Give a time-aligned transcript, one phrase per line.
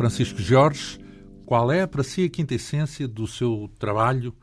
[0.00, 0.98] Francisco Jorge.
[1.44, 4.34] Qual é para si a quinta essência do seu trabalho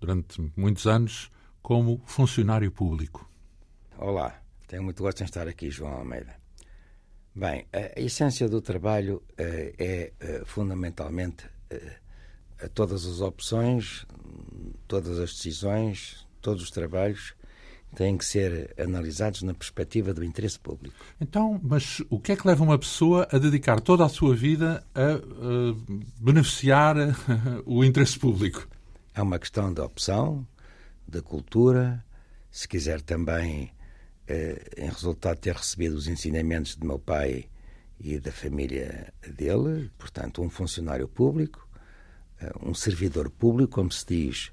[0.00, 1.30] durante muitos anos
[1.60, 3.30] como funcionário público?
[3.98, 6.34] Olá, tenho muito gosto em estar aqui, João Almeida.
[7.34, 14.06] Bem, a essência do trabalho uh, é uh, fundamentalmente uh, todas as opções,
[14.88, 17.34] todas as decisões, todos os trabalhos
[17.94, 20.96] têm que ser analisados na perspectiva do interesse público.
[21.20, 24.84] Então, mas o que é que leva uma pessoa a dedicar toda a sua vida
[24.94, 25.74] a uh,
[26.20, 26.96] beneficiar
[27.64, 28.68] o interesse público?
[29.14, 30.46] É uma questão de opção,
[31.06, 32.04] de cultura,
[32.50, 33.72] se quiser também,
[34.28, 37.46] uh, em resultado de ter recebido os ensinamentos de meu pai
[38.00, 41.66] e da família dele, portanto, um funcionário público,
[42.42, 44.52] uh, um servidor público, como se diz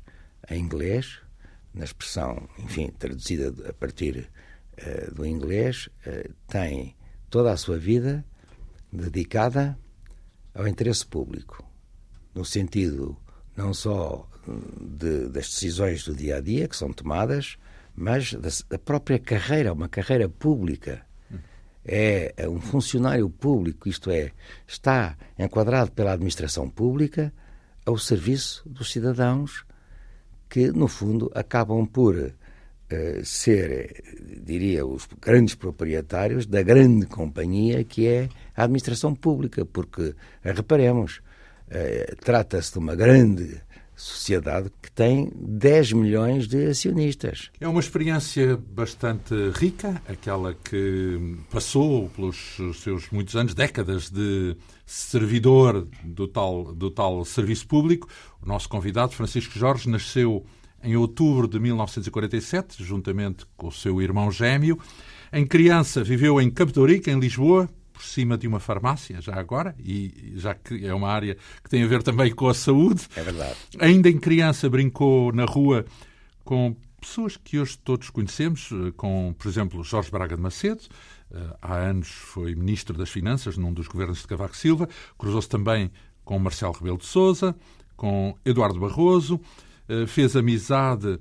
[0.50, 1.20] em inglês,
[1.74, 4.30] na expressão, enfim, traduzida a partir
[4.78, 6.96] uh, do inglês, uh, tem
[7.30, 8.26] toda a sua vida
[8.92, 9.78] dedicada
[10.54, 11.66] ao interesse público,
[12.36, 13.18] no sentido
[13.56, 14.28] não só
[14.80, 17.58] de, das decisões do dia a dia que são tomadas,
[17.96, 21.06] mas da, da própria carreira, uma carreira pública.
[21.84, 24.32] É, é um funcionário público, isto é,
[24.68, 27.34] está enquadrado pela administração pública
[27.84, 29.66] ao serviço dos cidadãos
[30.52, 32.34] que, no fundo, acabam por uh,
[33.24, 34.04] ser,
[34.44, 40.14] diria, os grandes proprietários da grande companhia que é a administração pública, porque,
[40.44, 41.22] reparemos,
[41.70, 43.62] uh, trata-se de uma grande
[44.02, 47.52] sociedade que tem 10 milhões de acionistas.
[47.60, 55.88] É uma experiência bastante rica, aquela que passou pelos seus muitos anos, décadas de servidor
[56.04, 58.08] do tal, do tal serviço público.
[58.42, 60.44] O nosso convidado, Francisco Jorge, nasceu
[60.84, 64.80] em outubro de 1947, juntamente com o seu irmão gêmeo.
[65.32, 67.70] Em criança, viveu em Captorica, em Lisboa,
[68.02, 71.84] por cima de uma farmácia, já agora, e já que é uma área que tem
[71.84, 73.08] a ver também com a saúde.
[73.16, 73.56] É verdade.
[73.80, 75.86] Ainda em criança, brincou na rua
[76.44, 80.82] com pessoas que hoje todos conhecemos, com, por exemplo, Jorge Braga de Macedo,
[81.32, 85.92] eh, há anos foi Ministro das Finanças num dos governos de Cavaco Silva, cruzou-se também
[86.26, 87.56] com Marcelo Rebelo de Sousa,
[87.96, 89.40] com Eduardo Barroso,
[89.88, 91.20] eh, fez amizade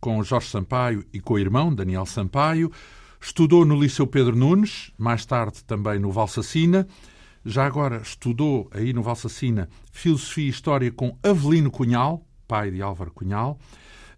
[0.00, 2.72] com Jorge Sampaio e com o irmão, Daniel Sampaio,
[3.20, 6.86] estudou no Liceu Pedro Nunes, mais tarde também no Valsacina,
[7.44, 13.10] já agora estudou aí no Valsacina Filosofia e História com Avelino Cunhal, pai de Álvaro
[13.10, 13.58] Cunhal.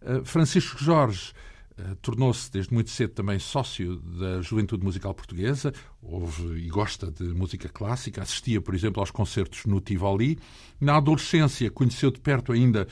[0.02, 1.32] Eh, Francisco Jorge
[1.78, 5.72] eh, tornou-se desde muito cedo também sócio da Juventude Musical Portuguesa,
[6.02, 10.38] ouve e gosta de música clássica, assistia, por exemplo, aos concertos no Tivoli.
[10.80, 12.86] Na adolescência conheceu de perto ainda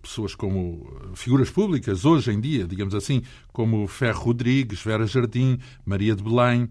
[0.00, 3.22] pessoas como figuras públicas, hoje em dia, digamos assim,
[3.52, 6.70] como Ferro Rodrigues, Vera Jardim, Maria de Belém,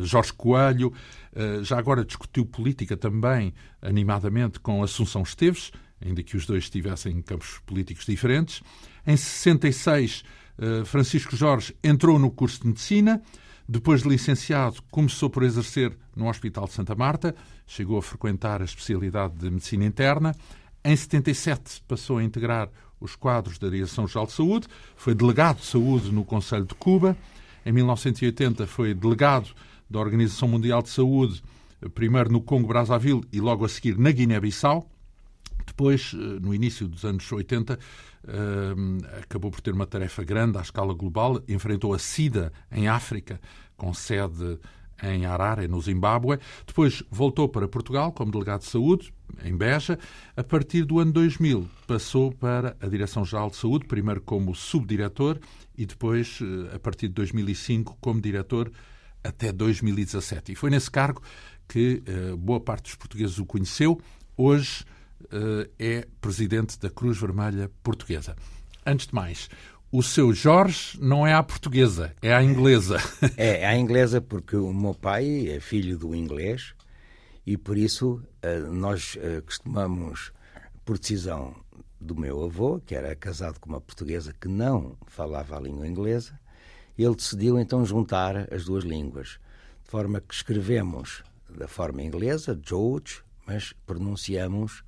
[0.00, 0.92] Jorge Coelho.
[1.34, 7.18] Eh, já agora discutiu política também animadamente com Assunção Esteves, ainda que os dois estivessem
[7.18, 8.62] em campos políticos diferentes.
[9.06, 10.24] Em 66
[10.58, 13.22] eh, Francisco Jorge entrou no curso de medicina.
[13.68, 17.34] Depois de licenciado, começou por exercer no Hospital de Santa Marta,
[17.66, 20.34] chegou a frequentar a especialidade de medicina interna.
[20.84, 22.68] Em 77 passou a integrar
[23.00, 24.66] os quadros da Direção-Geral de Saúde,
[24.96, 27.16] foi delegado de saúde no Conselho de Cuba.
[27.64, 29.50] Em 1980 foi delegado
[29.88, 31.42] da Organização Mundial de Saúde,
[31.94, 34.88] primeiro no Congo Brazzaville e logo a seguir na Guiné-Bissau.
[35.66, 37.78] Depois, eh, no início dos anos 80,
[38.26, 43.40] eh, acabou por ter uma tarefa grande à escala global, enfrentou a SIDA em África,
[43.76, 44.58] com sede
[45.02, 46.38] em Harare, no Zimbábue.
[46.66, 49.12] Depois voltou para Portugal como delegado de saúde,
[49.44, 49.98] em Beja.
[50.36, 55.38] A partir do ano 2000 passou para a Direção-Geral de Saúde, primeiro como subdiretor
[55.76, 58.70] e depois, eh, a partir de 2005, como diretor
[59.24, 60.52] até 2017.
[60.52, 61.22] E foi nesse cargo
[61.68, 62.02] que
[62.38, 63.98] boa parte dos portugueses o conheceu.
[64.36, 64.84] Hoje
[65.24, 68.36] uh, é presidente da Cruz Vermelha Portuguesa.
[68.84, 69.48] Antes de mais,
[69.90, 72.96] o seu Jorge não é à portuguesa, é à inglesa.
[73.36, 76.74] É, é à inglesa porque o meu pai é filho do inglês
[77.46, 80.32] e por isso uh, nós uh, costumamos,
[80.84, 81.54] por decisão
[82.00, 86.38] do meu avô, que era casado com uma portuguesa que não falava a língua inglesa,
[86.98, 89.38] ele decidiu então juntar as duas línguas,
[89.84, 94.82] de forma que escrevemos da forma inglesa, George, mas pronunciamos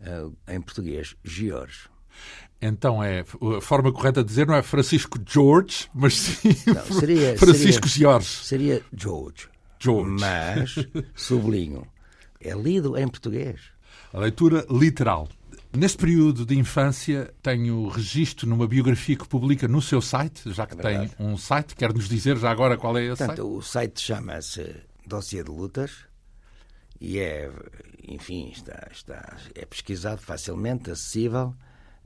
[0.00, 1.88] uh, em português, George.
[2.60, 7.36] Então é a forma correta de dizer não é Francisco George, mas sim não, seria,
[7.38, 8.26] Francisco seria, George.
[8.26, 9.49] Seria George.
[9.80, 10.16] George.
[10.20, 10.74] Mas,
[11.16, 11.84] sublinho,
[12.40, 13.60] é lido em português.
[14.12, 15.28] A leitura literal.
[15.76, 20.74] Neste período de infância, tenho registro numa biografia que publica no seu site, já que
[20.74, 21.76] é tem um site.
[21.76, 23.40] Quer nos dizer já agora qual é esse Portanto, site?
[23.40, 24.74] O site chama-se
[25.06, 26.10] Dossiê de Lutas
[27.00, 27.50] e é,
[28.06, 31.54] enfim, está, está, é pesquisado facilmente, acessível,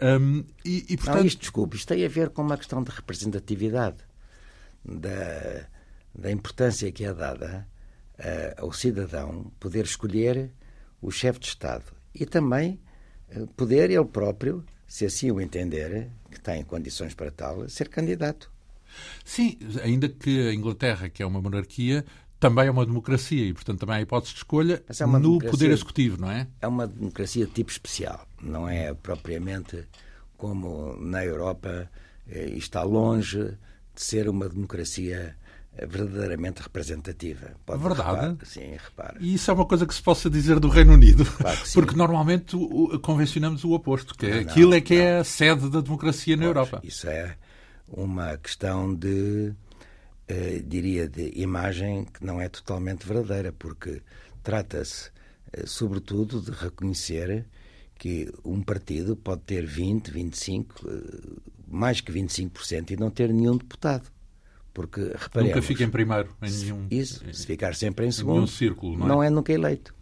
[0.00, 1.18] Um, e, e, portanto...
[1.18, 3.98] Não, isto, desculpe, isto tem a ver com uma questão de representatividade,
[4.84, 5.66] da,
[6.14, 7.66] da importância que é dada
[8.18, 10.50] uh, ao cidadão poder escolher
[11.00, 11.84] o chefe de Estado
[12.14, 12.80] e também
[13.56, 18.50] poder ele próprio, se assim o entender, que tem condições para tal, ser candidato.
[19.24, 22.04] Sim, ainda que a Inglaterra, que é uma monarquia,
[22.38, 26.20] também é uma democracia e, portanto, também há hipótese de escolha é no poder executivo,
[26.20, 26.46] não é?
[26.60, 28.26] É uma democracia de tipo especial.
[28.42, 29.86] Não é propriamente
[30.36, 31.90] como na Europa
[32.28, 33.56] eh, está longe
[33.94, 35.36] de ser uma democracia
[35.76, 37.52] verdadeiramente representativa.
[37.66, 38.10] Pode Verdade.
[38.10, 39.16] Reparar, sim, repara.
[39.20, 41.24] E isso é uma coisa que se possa dizer do Reino Unido.
[41.24, 42.56] Claro porque normalmente
[43.02, 45.02] convencionamos o oposto, que é, não, aquilo é que não.
[45.02, 46.80] é a sede da democracia na Europa.
[46.84, 47.36] Isso é
[47.88, 49.52] uma questão de,
[50.28, 54.00] eh, diria, de imagem que não é totalmente verdadeira, porque
[54.42, 55.10] trata-se,
[55.52, 57.46] eh, sobretudo, de reconhecer
[57.98, 63.56] que um partido pode ter 20, 25, eh, mais que 25% e não ter nenhum
[63.56, 64.13] deputado.
[64.74, 65.54] Porque, reparemos...
[65.54, 66.86] Nunca fica em primeiro em nenhum...
[66.90, 69.08] Isso, se ficar sempre em segundo, em círculo, não é?
[69.08, 69.94] não é nunca eleito.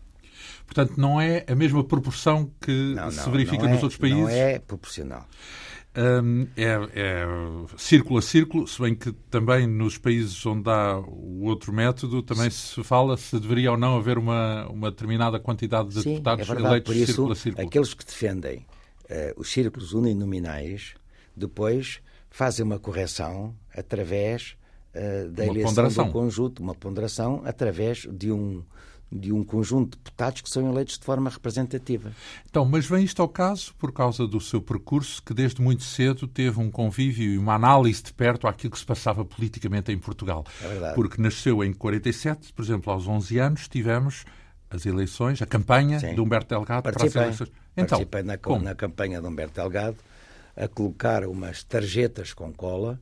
[0.64, 4.19] Portanto, não é a mesma proporção que não, não, se verifica nos é, outros países?
[4.19, 5.28] Não é proporcional.
[5.94, 7.26] Um, é, é,
[7.76, 12.48] círculo a círculo, se bem que também nos países onde há o outro método também
[12.48, 12.76] Sim.
[12.76, 16.52] se fala se deveria ou não haver uma, uma determinada quantidade de Sim, deputados é
[16.54, 17.69] eleitos Por isso, círculo a círculo.
[17.69, 18.66] Aqueles que defendem uh,
[19.36, 20.94] os círculos uninominais
[21.36, 24.56] depois fazem uma correção através
[24.94, 26.06] uh, da uma eleição ponderação.
[26.06, 28.62] do conjunto, uma ponderação através de um
[29.12, 32.12] de um conjunto de deputados que são eleitos de forma representativa.
[32.49, 36.27] Então, mas vem isto ao caso por causa do seu percurso, que desde muito cedo
[36.27, 40.44] teve um convívio e uma análise de perto àquilo que se passava politicamente em Portugal.
[40.63, 40.94] É verdade.
[40.94, 44.25] Porque nasceu em 47, por exemplo, aos 11 anos, tivemos
[44.70, 46.15] as eleições, a campanha Sim.
[46.15, 47.13] de Humberto Delgado Participei.
[47.13, 47.53] para as eleições.
[47.77, 49.96] Então, Participei na, na campanha de Humberto Delgado
[50.56, 52.99] a colocar umas tarjetas com cola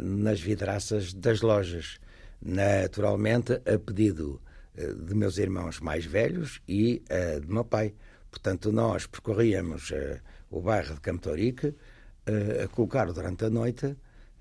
[0.00, 1.98] nas vidraças das lojas,
[2.40, 4.40] naturalmente a pedido
[4.76, 7.94] uh, de meus irmãos mais velhos e uh, de meu pai.
[8.30, 9.92] Portanto, nós percorríamos
[10.50, 11.74] o bairro de Camtorique
[12.64, 13.94] a colocar durante a noite,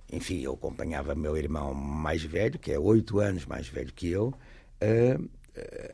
[0.09, 4.33] enfim, eu acompanhava meu irmão mais velho, que é oito anos mais velho que eu,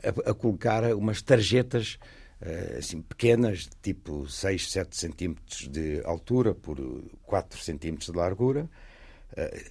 [0.03, 1.97] a, a colocar umas tarjetas
[2.39, 6.77] eh, assim, pequenas, tipo 6, 7 centímetros de altura por
[7.23, 8.86] 4 centímetros de largura, eh,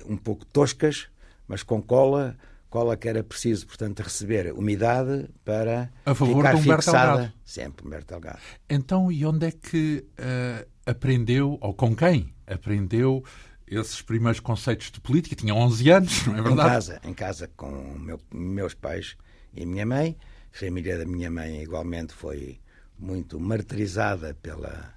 [0.07, 1.09] um pouco toscas,
[1.47, 2.37] mas com cola,
[2.69, 7.35] cola que era preciso, portanto, receber umidade para a favor ficar de Humberto fixada.
[7.45, 8.39] Sempre Humberto Delgado.
[8.69, 13.25] Então, e onde é que uh, aprendeu, ou com quem aprendeu
[13.67, 15.35] esses primeiros conceitos de política?
[15.35, 16.69] Tinha 11 anos, não é verdade?
[16.69, 19.17] Em casa, em casa com meu, meus pais
[19.55, 20.17] e minha mãe.
[20.55, 22.61] A família da minha mãe, igualmente, foi
[22.99, 24.95] muito martirizada pela,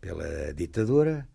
[0.00, 1.28] pela ditadura.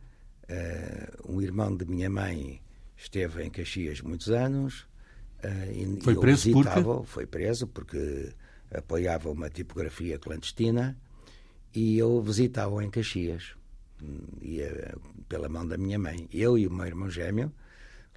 [0.49, 2.61] Uh, um irmão de minha mãe
[2.97, 4.81] esteve em Caxias muitos anos.
[5.43, 6.83] Uh, e, foi preso porque?
[7.05, 8.33] Foi preso porque
[8.73, 10.97] apoiava uma tipografia clandestina
[11.73, 13.55] e eu visitava-o em Caxias.
[14.41, 14.95] Ia
[15.29, 16.27] pela mão da minha mãe.
[16.31, 17.51] Eu e o meu irmão gêmeo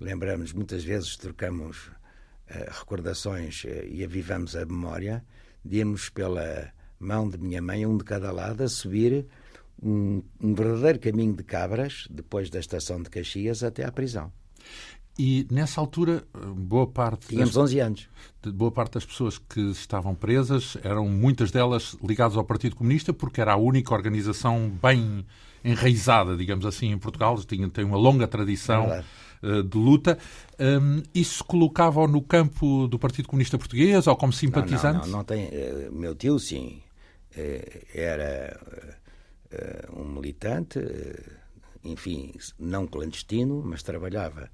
[0.00, 5.24] lembramos muitas vezes, trocamos uh, recordações uh, e avivamos a memória,
[5.64, 9.26] íamos pela mão de minha mãe, um de cada lado, a subir
[9.82, 14.32] um, um verdadeiro caminho de cabras, depois da estação de Caxias até à prisão.
[15.18, 17.28] E nessa altura, boa parte.
[17.28, 18.08] Tínhamos das, 11 anos.
[18.52, 23.40] boa parte das pessoas que estavam presas eram muitas delas ligadas ao Partido Comunista, porque
[23.40, 25.24] era a única organização bem
[25.64, 27.34] enraizada, digamos assim, em Portugal.
[27.44, 28.92] Tinha, tem uma longa tradição.
[28.92, 29.02] É
[29.42, 30.18] eh, de luta.
[30.58, 35.00] Um, isso colocava-o no campo do Partido Comunista Português ou como simpatizante?
[35.00, 35.46] Não, não, não, não tem.
[35.46, 36.80] Uh, meu tio, sim,
[37.36, 38.58] uh, era
[39.92, 40.78] um militante
[41.86, 44.50] enfim, não clandestino, mas trabalhava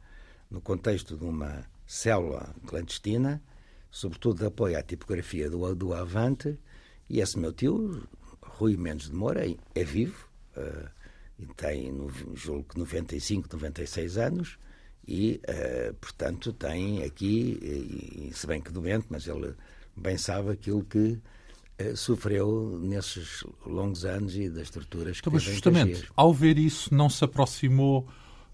[0.50, 3.42] no contexto de uma célula clandestina,
[3.90, 6.58] sobretudo de apoio à tipografia do, do Avante,
[7.08, 8.06] e esse meu tio,
[8.42, 9.44] Rui Mendes de Moura,
[9.74, 10.88] é vivo, uh,
[11.38, 11.92] e tem,
[12.34, 14.58] julgo que 95, 96 anos,
[15.06, 19.54] e, uh, portanto, tem aqui, e, se bem que doente, mas ele
[19.96, 21.20] bem sabe aquilo que
[21.94, 27.10] sofreu nesses longos anos e das torturas que então, Mas justamente, ao ver isso, não
[27.10, 28.06] se aproximou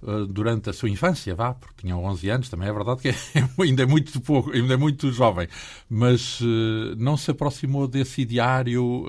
[0.03, 3.15] uh, durante a sua infância, vá, porque tinha 11 anos, também é verdade que é,
[3.63, 5.49] ainda é muito pouco, ainda é muito jovem,
[5.89, 6.41] mas
[6.97, 9.05] não se aproximou desse ideário...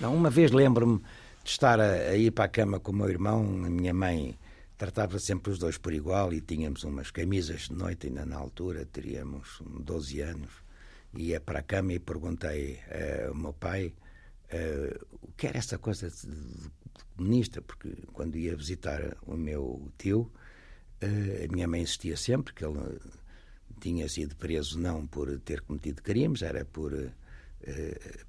[0.00, 1.00] Não, uma vez lembro-me
[1.42, 4.36] de estar a, a ir para a cama com o meu irmão, a minha mãe
[4.76, 8.84] tratava sempre os dois por igual e tínhamos umas camisas de noite, ainda na altura,
[8.84, 10.65] teríamos 12 anos.
[11.16, 13.94] Ia para a cama e perguntei uh, ao meu pai
[14.52, 16.70] uh, o que era essa coisa de,
[17.16, 20.30] comunista, porque quando ia visitar o meu tio,
[21.02, 23.00] uh, a minha mãe insistia sempre que ele
[23.80, 26.92] tinha sido preso não por ter cometido crimes, era por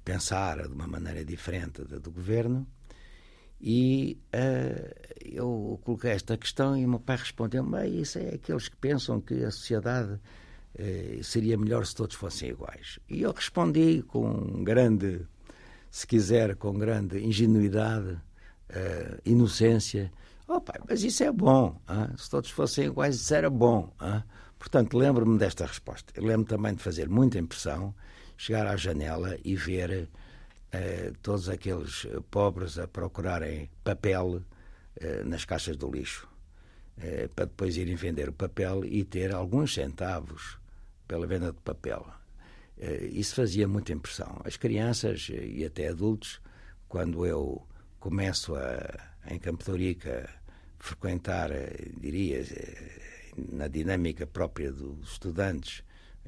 [0.04, 2.66] pensar de uma maneira diferente da do governo.
[3.60, 8.76] E uh, eu coloquei esta questão e o meu pai respondeu-me: isso é aqueles que
[8.76, 10.20] pensam que a sociedade
[11.22, 12.98] seria melhor se todos fossem iguais.
[13.08, 15.26] E eu respondi com grande,
[15.90, 18.12] se quiser, com grande ingenuidade,
[18.70, 20.12] uh, inocência:
[20.46, 21.80] Oh pai, mas isso é bom.
[21.88, 22.14] Hein?
[22.16, 23.92] Se todos fossem iguais, isso era bom.
[24.00, 24.22] Hein?
[24.58, 26.12] Portanto, lembro-me desta resposta.
[26.16, 27.94] Lembro-me também de fazer muita impressão
[28.36, 30.08] chegar à janela e ver
[30.72, 34.42] eh, todos aqueles pobres a procurarem papel
[34.96, 36.28] eh, nas caixas do lixo,
[37.00, 40.58] eh, para depois irem vender o papel e ter alguns centavos
[41.06, 42.06] pela venda de papel.
[43.12, 44.40] isso fazia muita impressão.
[44.44, 46.40] As crianças e até adultos,
[46.88, 47.66] quando eu
[47.98, 48.78] começo a,
[49.30, 49.96] em Campo de
[50.78, 51.50] frequentar,
[51.98, 52.44] diria,
[53.36, 55.82] na dinâmica própria dos estudantes,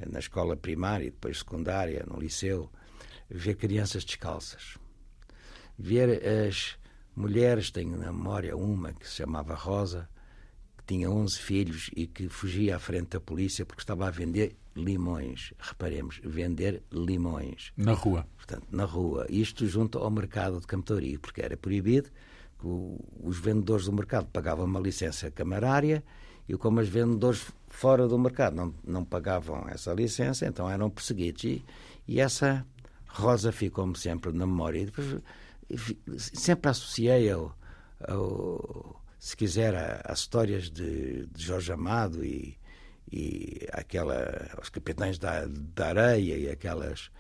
[0.09, 2.71] na escola primária e depois secundária, no liceu,
[3.29, 4.79] ver crianças descalças,
[5.79, 6.77] ver as
[7.15, 10.09] mulheres, tenho na memória uma que se chamava Rosa,
[10.91, 15.53] tinha 11 filhos e que fugia à frente da polícia porque estava a vender limões.
[15.61, 17.73] Reparemos, vender limões.
[17.77, 18.27] Na rua.
[18.37, 19.25] Portanto, na rua.
[19.29, 22.11] Isto junto ao mercado de Camtoria, porque era proibido,
[22.59, 22.67] que
[23.23, 26.03] os vendedores do mercado pagavam uma licença camarária
[26.49, 31.45] e como os vendedores fora do mercado não, não pagavam essa licença, então eram perseguidos.
[31.45, 31.65] E,
[32.09, 32.67] e essa
[33.07, 34.81] Rosa ficou-me sempre na memória.
[34.81, 35.23] E depois,
[36.19, 37.57] sempre associei ao,
[38.09, 39.75] ao, se quiser,
[40.05, 42.59] às histórias de, de Jorge Amado e,
[43.12, 47.11] e aquela, aos Capitães da, da Areia e aquelas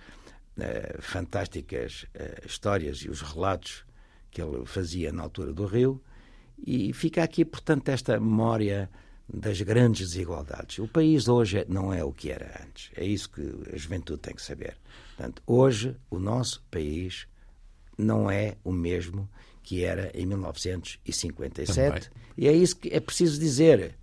[0.56, 3.84] uh, fantásticas uh, histórias e os relatos
[4.30, 6.02] que ele fazia na altura do Rio.
[6.66, 8.90] E fica aqui, portanto, esta memória
[9.32, 10.78] das grandes desigualdades.
[10.78, 12.90] O país hoje não é o que era antes.
[12.96, 13.42] É isso que
[13.72, 14.76] a juventude tem que saber.
[15.16, 17.26] Portanto, hoje o nosso país
[17.96, 19.28] não é o mesmo
[19.70, 22.02] que era em 1957 Também.
[22.36, 23.94] e é isso que é preciso dizer.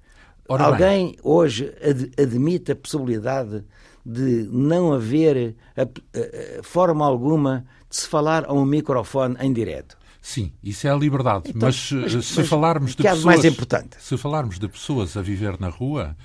[0.48, 1.18] Ora Alguém bem.
[1.22, 3.66] hoje ad admite a possibilidade
[4.06, 9.52] de não haver a, a, a forma alguma de se falar a um microfone em
[9.52, 9.98] direto.
[10.22, 11.50] Sim, isso é a liberdade.
[11.50, 13.98] Então, mas, mas, se mas, falarmos de pessoas, mais importante.
[14.00, 16.16] se falarmos de pessoas a viver na rua,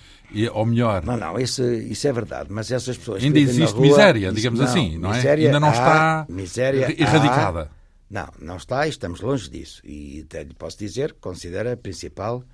[0.53, 2.47] ou melhor, não, não, isso, isso é verdade.
[2.49, 5.29] Mas essas pessoas ainda existe rua, miséria, digamos não, assim, não é?
[5.29, 7.73] Ainda não há, está miséria erradicada.
[7.77, 7.82] Há,
[8.13, 8.87] não, não está.
[8.87, 9.81] E estamos longe disso.
[9.83, 12.45] E lhe posso dizer que considera a principal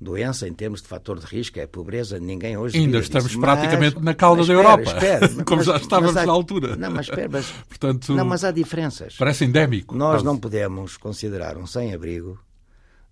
[0.00, 3.40] doença em termos de fator de risco, é a pobreza, ninguém hoje Ainda estamos disso.
[3.40, 6.76] praticamente mas, na cauda da Europa, espera, como mas, já estávamos há, na altura.
[6.76, 9.14] Não, mas espera, mas, Portanto, não, mas há diferenças.
[9.16, 9.94] Parece endémico.
[9.94, 10.24] Nós quase.
[10.24, 12.38] não podemos considerar um sem-abrigo,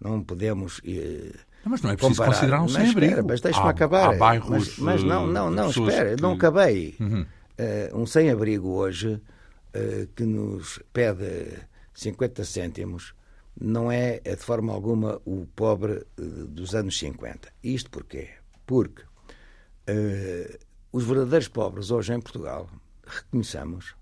[0.00, 0.80] não podemos...
[0.84, 1.32] Eh,
[1.64, 2.34] não, mas não é preciso comparar.
[2.34, 3.24] considerar um sem-abrigo.
[3.28, 4.12] Mas deixe-me acabar.
[4.12, 6.20] Há bairros, mas, mas não, não, não, espera, que...
[6.20, 6.96] não acabei.
[6.98, 7.22] Uhum.
[7.22, 11.62] Uh, um sem-abrigo hoje uh, que nos pede
[11.94, 13.14] 50 cêntimos
[13.60, 17.52] não é, é, de forma alguma o pobre eh, dos anos 50.
[17.62, 18.30] Isto porquê?
[18.66, 20.58] Porque uh,
[20.90, 22.70] os verdadeiros pobres hoje em Portugal,
[23.04, 23.94] reconheçamos,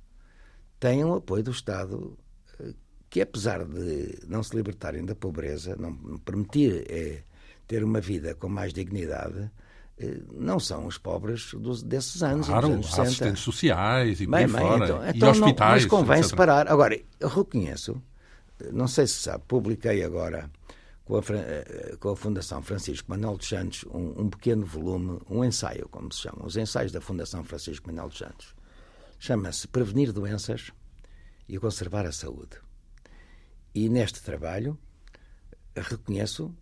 [0.79, 2.17] têm um apoio do Estado
[2.61, 2.75] uh,
[3.09, 7.25] que, apesar de não se libertarem da pobreza, não permitir
[7.67, 9.51] ter uma vida com mais dignidade,
[10.33, 12.47] não são os pobres dos, desses anos.
[12.47, 13.03] Claro, anos 60.
[13.03, 15.59] assistentes sociais e bem, bem, fora, então, e então hospitais.
[15.59, 16.31] Não, mas convém etc.
[16.31, 16.69] separar.
[16.69, 18.01] Agora, eu reconheço
[18.73, 20.51] não sei se sabe, publiquei agora
[21.05, 25.45] com a, eh, com a Fundação Francisco Manuel dos Santos um, um, pequeno volume, um
[25.45, 28.55] ensaio, como se chama, os ensaios da Fundação Francisco Manuel dos Santos.
[29.19, 30.71] Chama-se Prevenir Doenças
[31.49, 32.59] e Conservar a Saúde.
[33.75, 34.79] E neste trabalho
[35.75, 36.55] reconheço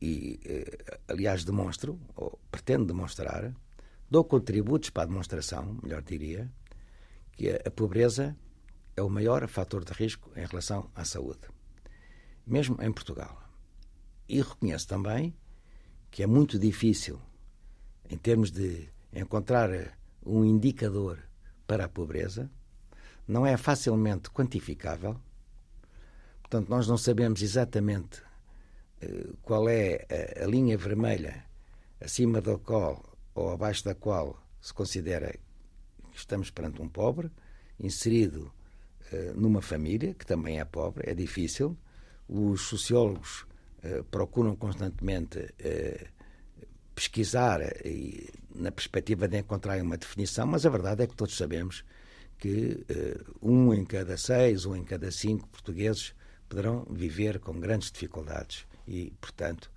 [0.00, 1.98] e, eh, aliás, demonstro,
[2.66, 3.54] pretendo demonstrar,
[4.10, 6.50] dou contributos para a demonstração, melhor diria,
[7.30, 8.36] que a pobreza
[8.96, 11.48] é o maior fator de risco em relação à saúde,
[12.44, 13.40] mesmo em Portugal.
[14.28, 15.32] E reconheço também
[16.10, 17.20] que é muito difícil,
[18.10, 19.70] em termos de encontrar
[20.24, 21.20] um indicador
[21.68, 22.50] para a pobreza,
[23.28, 25.16] não é facilmente quantificável.
[26.40, 28.20] Portanto, nós não sabemos exatamente
[29.00, 30.04] eh, qual é
[30.40, 31.45] a, a linha vermelha
[32.00, 35.32] acima da qual ou abaixo da qual se considera
[36.10, 37.30] que estamos perante um pobre,
[37.78, 38.52] inserido
[39.12, 41.76] uh, numa família que também é pobre, é difícil.
[42.28, 43.42] Os sociólogos
[43.84, 46.08] uh, procuram constantemente uh,
[46.94, 51.84] pesquisar e, na perspectiva de encontrar uma definição, mas a verdade é que todos sabemos
[52.38, 52.84] que
[53.40, 56.14] um em cada seis ou em cada cinco portugueses
[56.48, 59.70] poderão viver com grandes dificuldades e, portanto,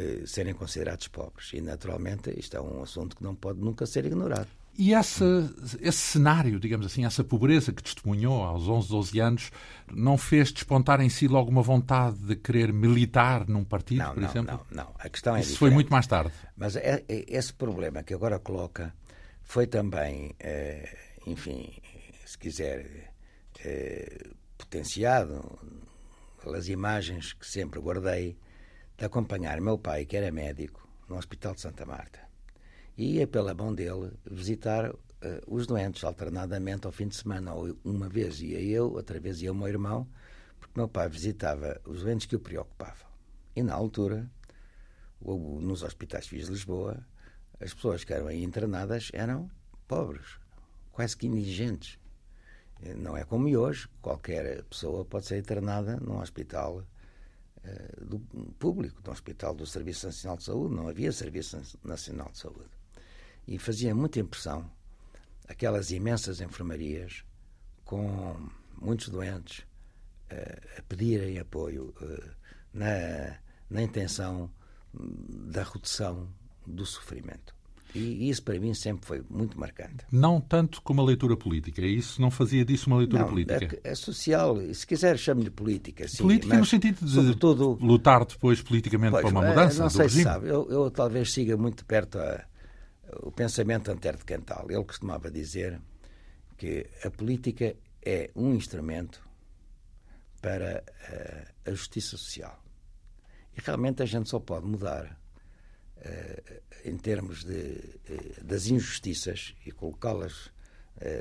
[0.00, 1.52] eh, serem considerados pobres.
[1.52, 4.48] E, naturalmente, isto é um assunto que não pode nunca ser ignorado.
[4.78, 5.24] E esse,
[5.80, 9.52] esse cenário, digamos assim, essa pobreza que testemunhou aos 11, 12 anos,
[9.92, 14.22] não fez despontar em si logo uma vontade de querer militar num partido, não, por
[14.22, 14.66] não, exemplo?
[14.70, 14.94] Não, não.
[14.98, 15.58] A questão é Isso diferente.
[15.58, 16.32] foi muito mais tarde.
[16.56, 18.94] Mas é, é, esse problema que agora coloca
[19.42, 21.70] foi também, eh, enfim,
[22.24, 23.12] se quiser,
[23.62, 25.58] eh, potenciado
[26.42, 28.38] pelas imagens que sempre guardei
[29.00, 32.20] de acompanhar meu pai, que era médico, no Hospital de Santa Marta.
[32.98, 34.98] E ia pela mão dele visitar uh,
[35.46, 37.54] os doentes alternadamente ao fim de semana.
[37.54, 40.06] Ou uma vez ia eu, outra vez ia o meu irmão,
[40.58, 43.08] porque meu pai visitava os doentes que o preocupavam.
[43.56, 44.30] E na altura,
[45.22, 47.02] nos hospitais de Lisboa,
[47.58, 49.50] as pessoas que eram aí internadas eram
[49.88, 50.38] pobres,
[50.92, 51.98] quase que indigentes.
[52.98, 56.84] Não é como hoje, qualquer pessoa pode ser internada num hospital
[58.00, 58.18] do
[58.58, 62.70] público, num hospital do Serviço Nacional de Saúde, não havia Serviço Nacional de Saúde.
[63.46, 64.70] E fazia muita impressão
[65.48, 67.24] aquelas imensas enfermarias
[67.84, 68.48] com
[68.80, 69.58] muitos doentes
[70.30, 72.30] uh, a pedirem apoio uh,
[72.72, 74.50] na, na intenção
[74.92, 76.32] da redução
[76.66, 77.54] do sofrimento.
[77.94, 80.04] E isso para mim sempre foi muito marcante.
[80.12, 83.80] Não tanto como a leitura política, isso não fazia disso uma leitura não, política?
[83.82, 86.06] É, social, se quiser chame-lhe política.
[86.06, 89.90] Sim, política mas, no sentido de sobretudo, lutar depois politicamente pois, para uma mudança não
[89.90, 90.22] sei regime.
[90.22, 92.44] Se sabe, eu, eu, talvez siga muito perto a,
[93.22, 94.66] o pensamento Antero de Cantal.
[94.70, 95.80] Ele costumava dizer
[96.56, 97.74] que a política
[98.04, 99.20] é um instrumento
[100.40, 100.84] para
[101.66, 102.62] a, a justiça social.
[103.56, 105.19] E realmente a gente só pode mudar
[106.84, 110.52] em termos de, uh, das injustiças e colocá-las uh,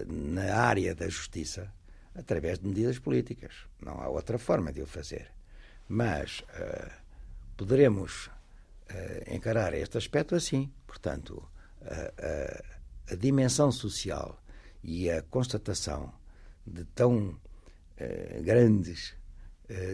[0.07, 1.71] na área da justiça
[2.15, 3.53] através de medidas políticas.
[3.81, 5.31] Não há outra forma de o fazer.
[5.87, 6.43] Mas
[7.57, 8.29] poderemos
[9.27, 10.71] encarar este aspecto assim.
[10.85, 11.47] Portanto,
[11.81, 14.39] a, a, dimensão social
[14.83, 16.13] e a constatação
[16.65, 17.39] de tão
[18.43, 19.15] grandes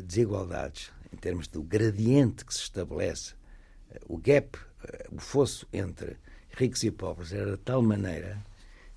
[0.03, 3.35] desigualdades em termos do gradiente que se estabelece
[4.07, 4.57] o gap
[5.11, 6.17] o fosso entre
[6.51, 8.43] ricos e pobres era de tal maneira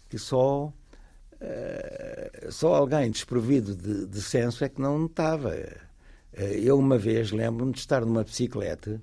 [0.09, 5.51] que só, uh, só alguém desprovido de, de senso é que não notava.
[5.51, 9.01] Uh, eu, uma vez, lembro-me de estar numa bicicleta,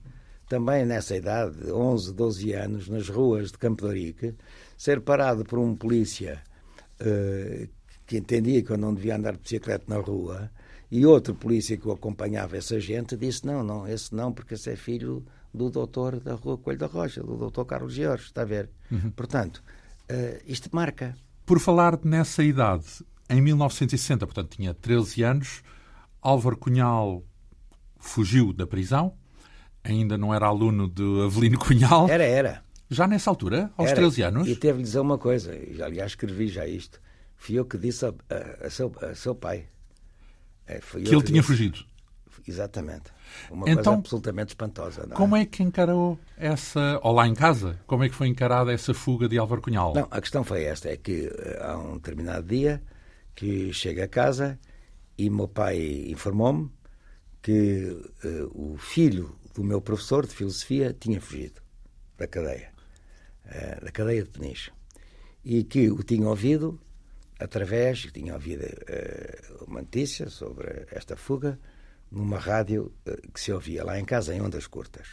[0.49, 4.35] também nessa idade, 11, 12 anos, nas ruas de Campo de Orique,
[4.77, 6.41] ser parado por um polícia
[7.01, 7.67] uh,
[8.07, 10.51] que entendia que eu não devia andar de bicicleta na rua
[10.91, 14.69] e outro polícia que o acompanhava, essa gente, disse: Não, não, esse não, porque esse
[14.69, 18.45] é filho do doutor da Rua Coelho da Rocha, do doutor Carlos George, está a
[18.45, 18.69] ver?
[18.91, 19.11] Uhum.
[19.11, 19.63] Portanto,
[20.11, 21.17] uh, isto marca.
[21.45, 22.85] Por falar nessa idade,
[23.29, 25.63] em 1960, portanto tinha 13 anos,
[26.21, 27.23] Álvaro Cunhal
[27.97, 29.13] fugiu da prisão,
[29.83, 32.09] ainda não era aluno de Avelino Cunhal.
[32.09, 32.63] Era, era.
[32.89, 33.95] Já nessa altura, aos era.
[33.95, 34.47] 13 anos?
[34.47, 37.01] E teve-lhe dizer uma coisa, e aliás escrevi já isto,
[37.35, 39.67] fui eu que disse a, a, a, seu, a seu pai.
[40.67, 41.43] É, que ele tinha disse.
[41.43, 41.79] fugido.
[42.47, 43.14] Exatamente.
[43.49, 45.07] Uma então, coisa absolutamente espantosa.
[45.09, 45.13] É?
[45.13, 48.93] Como é que encarou essa, ou lá em casa, como é que foi encarada essa
[48.93, 49.93] fuga de Álvaro Cunhal?
[49.93, 52.81] Não, a questão foi esta, é que eh, há um determinado dia
[53.35, 54.59] que chega a casa
[55.17, 56.71] e meu pai informou-me
[57.41, 57.89] que
[58.23, 61.61] uh, o filho do meu professor de filosofia tinha fugido
[62.17, 62.71] da cadeia,
[63.45, 64.71] uh, da cadeia de Peniche,
[65.43, 66.79] e que o tinha ouvido
[67.39, 71.59] através, tinha ouvido uh, uma notícia sobre esta fuga,
[72.15, 75.07] numa rádio eh, que se ouvia lá em casa em ondas curtas.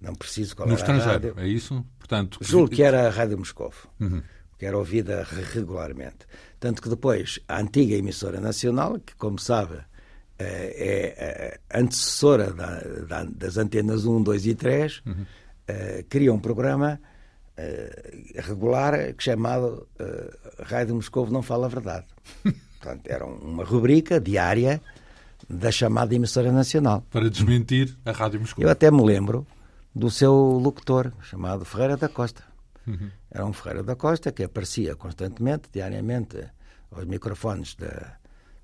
[0.00, 1.34] Não preciso qual no estrangeiro, a rádio.
[1.36, 1.84] é isso?
[1.98, 4.22] Portanto, Julgo que era a Rádio Moscou, uhum.
[4.58, 6.26] que era ouvida regularmente.
[6.58, 9.78] Tanto que depois a antiga emissora nacional, que como sabe
[10.38, 15.26] é antecessora da, da, das antenas 1, 2 e 3, uhum.
[16.10, 17.00] cria um programa
[18.34, 19.88] regular chamado
[20.60, 22.06] Rádio Moscovo Não Fala a Verdade.
[22.78, 24.82] Portanto, era uma rubrica diária
[25.48, 27.04] da chamada emissora nacional.
[27.10, 28.64] Para desmentir a Rádio Moscou.
[28.64, 29.46] Eu até me lembro
[29.94, 32.42] do seu locutor, chamado Ferreira da Costa.
[32.86, 33.10] Uhum.
[33.30, 36.38] Era um Ferreira da Costa que aparecia constantemente, diariamente,
[36.90, 38.16] aos microfones da,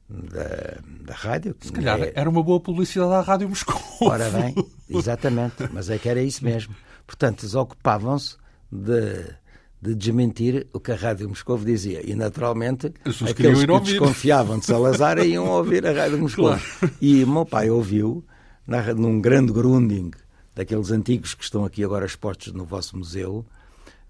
[0.08, 1.56] da, da rádio.
[1.60, 2.12] Se calhar é...
[2.14, 3.80] era uma boa publicidade à Rádio Moscou.
[4.02, 4.54] Ora bem,
[4.88, 6.74] exatamente, mas é que era isso mesmo.
[7.06, 8.36] Portanto, eles ocupavam-se
[8.70, 9.34] de
[9.82, 12.08] de desmentir o que a Rádio Moscou dizia.
[12.08, 12.94] E, naturalmente,
[13.28, 16.46] aqueles que desconfiavam de Salazar iam ouvir a Rádio Moscou.
[16.46, 16.62] Claro.
[17.00, 18.24] E o meu pai ouviu,
[18.64, 20.12] na, num grande grunding,
[20.54, 23.44] daqueles antigos que estão aqui agora expostos no vosso museu,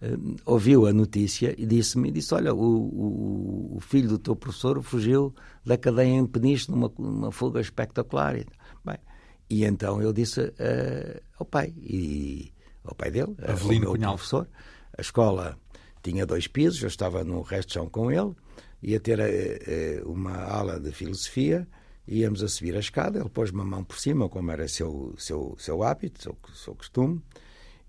[0.02, 4.82] uh, ouviu a notícia e disse-me, disse, olha, o, o, o, filho do teu professor
[4.82, 8.35] fugiu da cadeia em Peniche numa, numa fuga espetacular.
[8.85, 8.98] Bem,
[9.48, 12.52] e então eu disse uh, ao pai, e
[12.85, 14.14] ao pai dele, Avelino ao meu Cunhal.
[14.16, 14.46] professor,
[14.98, 15.62] a escola
[16.02, 18.34] tinha dois pisos, eu estava no resto de chão com ele,
[18.82, 21.66] ia ter uh, uma aula de filosofia,
[22.06, 25.54] íamos a subir a escada, ele pôs uma mão por cima, como era seu, seu,
[25.58, 27.22] seu hábito, seu, seu costume,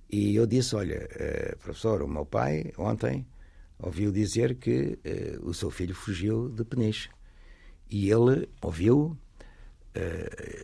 [0.09, 3.25] e eu disse, olha, uh, professor, o meu pai ontem
[3.79, 4.99] ouviu dizer que
[5.41, 7.09] uh, o seu filho fugiu de Peniche.
[7.89, 9.15] E ele ouviu,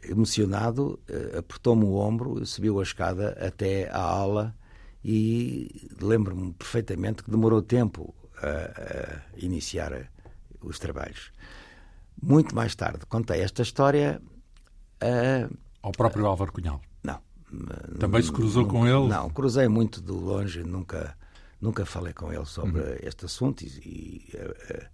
[0.09, 0.99] emocionado,
[1.37, 4.55] apertou-me o ombro, subiu a escada até à aula
[5.03, 10.11] e lembro-me perfeitamente que demorou tempo a, a, iniciar
[10.61, 11.31] os trabalhos.
[12.21, 14.21] Muito mais tarde contei esta história
[15.01, 15.49] a,
[15.81, 16.81] ao próprio Álvaro Cunhal.
[17.03, 17.21] Não.
[17.97, 19.07] Também se cruzou nunca, com ele?
[19.07, 21.17] Não, cruzei muito de longe, nunca,
[21.59, 22.97] nunca falei com ele sobre uhum.
[23.01, 24.85] este assunto e, e uh,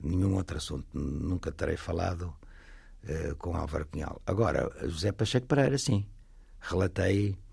[0.00, 0.86] nenhum outro assunto.
[0.92, 2.34] Nunca terei falado
[3.04, 4.20] uh, com Álvaro Cunhal.
[4.26, 6.04] Agora, José Pacheco Pereira, sim.
[6.60, 7.45] Relatei eh,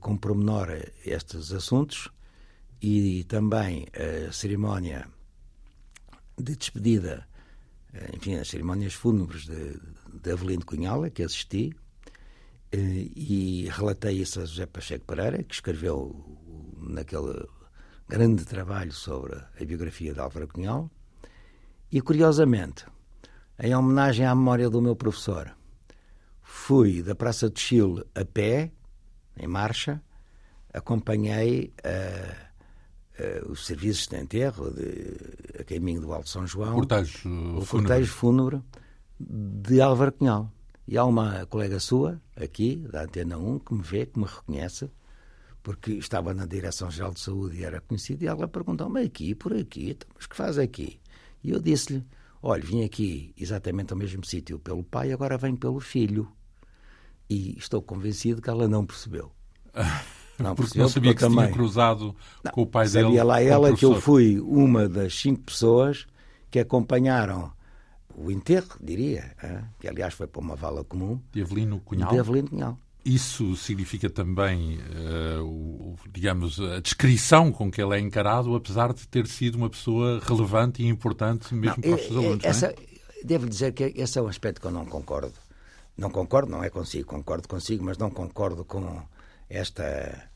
[0.00, 0.68] com pormenor
[1.04, 2.08] estes assuntos
[2.80, 3.86] e também
[4.28, 5.08] a cerimónia
[6.36, 7.26] de despedida,
[7.92, 9.78] eh, enfim, as cerimónias fúnebres de,
[10.22, 11.74] de Avelino Cunhala, que assisti,
[12.70, 16.38] eh, e relatei isso a José Pacheco Pereira, que escreveu
[16.76, 17.46] naquele
[18.08, 20.90] grande trabalho sobre a biografia de Álvaro Cunhal.
[21.90, 22.86] E, curiosamente,
[23.58, 25.54] em homenagem à memória do meu professor,
[26.42, 28.72] fui da Praça de Chile a pé
[29.38, 30.02] em marcha,
[30.72, 37.28] acompanhei uh, uh, os serviços de enterro de, a caminho do Alto São João, cortejo
[37.56, 38.62] o cortejo fúnebre
[39.18, 40.52] de Álvaro Cunhal.
[40.86, 44.90] E há uma colega sua, aqui, da Antena 1, que me vê, que me reconhece,
[45.62, 49.90] porque estava na Direção-Geral de Saúde e era conhecido, e ela perguntou-me aqui, por aqui,
[49.90, 50.98] então, mas que faz aqui?
[51.44, 52.02] E eu disse-lhe,
[52.42, 56.32] olha, vim aqui exatamente ao mesmo sítio pelo pai, agora venho pelo filho.
[57.28, 59.30] E estou convencido que ela não percebeu.
[60.38, 62.14] Não, porque não sabia que se tinha cruzado
[62.44, 63.18] não, com o pai sabia dele.
[63.18, 66.06] Sabia lá ela que eu fui uma das cinco pessoas
[66.48, 67.52] que acompanharam
[68.14, 69.32] o enterro, diria,
[69.80, 71.20] que aliás foi para uma vala comum.
[71.32, 72.12] De Avelino Cunhal.
[72.12, 72.78] De Avelino Cunhal.
[73.04, 79.06] Isso significa também, uh, o, digamos, a descrição com que ele é encarado, apesar de
[79.08, 82.44] ter sido uma pessoa relevante e importante mesmo não, para os seus alunos.
[82.44, 82.74] Essa, é?
[83.24, 85.32] Devo dizer que esse é um aspecto que eu não concordo.
[85.98, 89.02] Não concordo, não é consigo, concordo consigo, mas não concordo com
[89.50, 90.30] esta,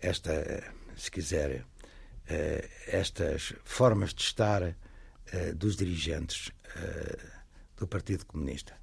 [0.00, 1.64] esta se quiser,
[2.26, 7.18] eh, estas formas de estar eh, dos dirigentes eh,
[7.76, 8.74] do Partido Comunista.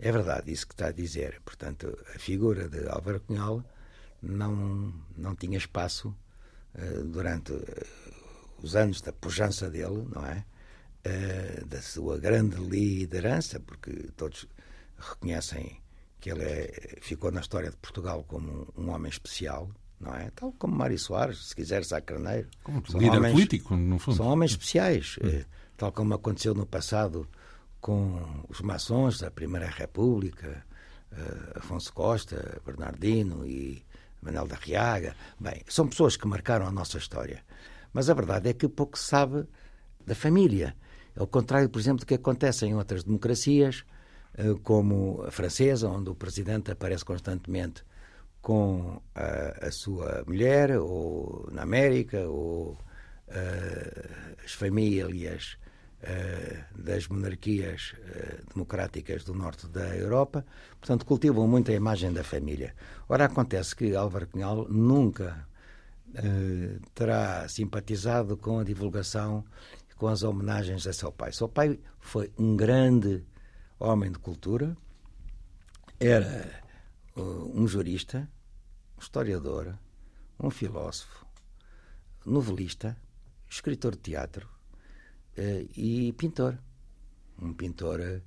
[0.00, 1.40] É verdade isso que está a dizer.
[1.44, 3.64] Portanto, a figura de Álvaro Cunhal
[4.20, 6.14] não, não tinha espaço
[7.06, 7.54] durante
[8.62, 10.44] os anos da pujança dele, não é?
[11.64, 14.46] da sua grande liderança, porque todos
[14.98, 15.80] reconhecem
[16.20, 20.30] que ele é, ficou na história de Portugal como um, um, homem especial, não é?
[20.34, 22.48] Tal como Mário Soares, se quiser, Sá Carneiro.
[22.62, 24.16] Como são líder homens, político, no fundo.
[24.16, 25.28] São homens especiais, hum.
[25.28, 25.44] eh,
[25.76, 27.28] tal como aconteceu no passado
[27.80, 30.64] com os maçons da Primeira República,
[31.12, 33.84] eh, Afonso Costa, Bernardino e
[34.20, 35.14] Manuel da Riaga.
[35.38, 37.44] Bem, são pessoas que marcaram a nossa história.
[37.92, 39.46] Mas a verdade é que pouco se sabe
[40.04, 40.76] da família.
[41.14, 43.84] É o contrário, por exemplo, do que acontece em outras democracias,
[44.62, 47.82] como a francesa, onde o presidente aparece constantemente
[48.42, 55.56] com a, a sua mulher, ou na América, ou uh, as famílias
[56.02, 60.44] uh, das monarquias uh, democráticas do norte da Europa.
[60.78, 62.74] Portanto, cultivam muito a imagem da família.
[63.08, 65.46] Ora, acontece que Álvaro Cunhal nunca
[66.94, 69.44] terá simpatizado com a divulgação,
[69.96, 71.30] com as homenagens a seu pai.
[71.32, 73.22] Seu pai foi um grande
[73.78, 74.76] homem de cultura,
[75.98, 76.62] era
[77.16, 78.28] uh, um jurista,
[78.96, 79.78] um historiador,
[80.38, 81.26] um filósofo,
[82.24, 82.96] novelista,
[83.48, 84.48] escritor de teatro
[85.38, 86.58] uh, e pintor.
[87.40, 88.22] Um pintor uh,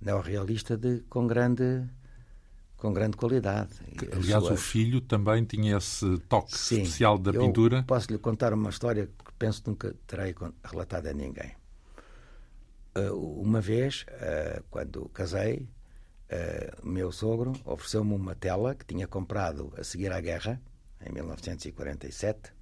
[0.00, 1.88] neorrealista de, com grande
[2.76, 3.72] com grande qualidade.
[4.12, 7.82] Aliás, o filho também tinha esse toque Sim, especial da pintura.
[7.82, 10.32] Posso lhe contar uma história que penso que nunca terei
[10.64, 11.56] relatado a ninguém.
[13.14, 14.04] Uma vez,
[14.70, 15.68] quando casei,
[16.28, 20.60] uh, meu sogro ofereceu-me uma tela que tinha comprado a seguir à guerra,
[21.04, 22.52] em 1947, uh,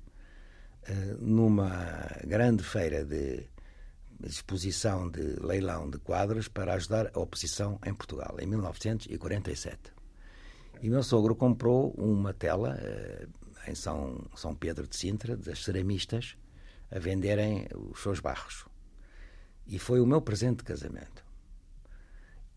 [0.84, 1.70] eh, numa
[2.24, 3.46] grande feira de
[4.24, 9.92] exposição de leilão de quadros para ajudar a oposição em Portugal, em 1947.
[10.82, 12.78] E meu sogro comprou uma tela
[13.66, 16.36] em São, São Pedro de Sintra, das ceramistas,
[16.90, 18.66] a venderem os seus barros.
[19.66, 21.24] E foi o meu presente de casamento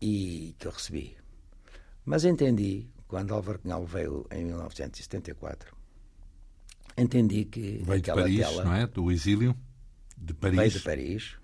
[0.00, 1.16] e que eu recebi.
[2.04, 5.76] Mas entendi, quando Álvaro Cunhal veio em 1974,
[6.96, 8.86] entendi que veio de Paris, tela, não é?
[8.86, 9.56] Do exílio
[10.16, 10.56] de Paris.
[10.56, 11.36] Veio de Paris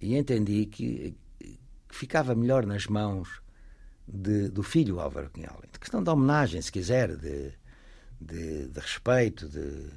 [0.00, 3.42] e entendi que, que ficava melhor nas mãos
[4.06, 5.60] de, do filho Álvaro Cunhal.
[5.72, 7.52] De questão de homenagem, se quiser, de,
[8.20, 9.90] de, de respeito, de,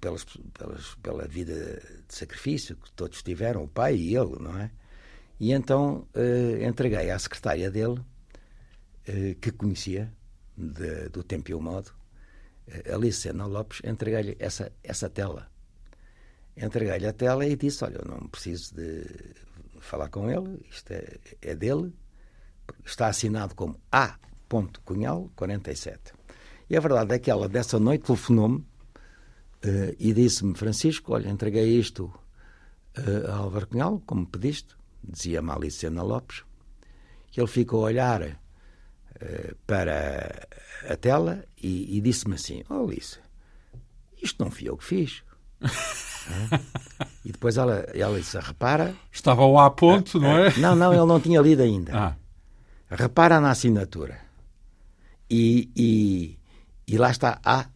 [0.00, 0.24] pelas,
[0.58, 4.70] pelas, pela vida de sacrifício que todos tiveram, o pai e ele, não é?
[5.38, 10.12] E então uh, entreguei à secretária dele, uh, que conhecia
[10.56, 11.92] de, do tempo e o modo,
[12.92, 15.50] Alice Sena Lopes, entreguei-lhe essa, essa tela.
[16.56, 19.04] Entreguei-lhe a tela e disse: Olha, eu não preciso de
[19.80, 21.92] falar com ele, isto é, é dele,
[22.84, 24.18] está assinado como A.
[24.84, 26.12] Cunhal 47.
[26.70, 28.64] E a verdade é que ela, dessa noite, telefonou-me
[29.64, 32.12] uh, e disse-me: Francisco, olha, entreguei isto
[32.98, 36.44] uh, a Álvaro Cunhal, como pediste, dizia-me Alice Lopes,
[37.30, 40.46] que ele ficou a olhar uh, para
[40.88, 43.18] a tela e, e disse-me assim: oh, Alice,
[44.22, 45.22] isto não fui eu que fiz.
[47.24, 48.94] e depois ela, ela disse: repara.
[49.10, 50.56] Estava ao A ponto, não é?
[50.58, 51.92] Não, não, ele não tinha lido ainda.
[51.96, 52.16] Ah.
[52.90, 54.20] Repara na assinatura.
[55.28, 56.38] E, e,
[56.86, 57.66] e lá está A.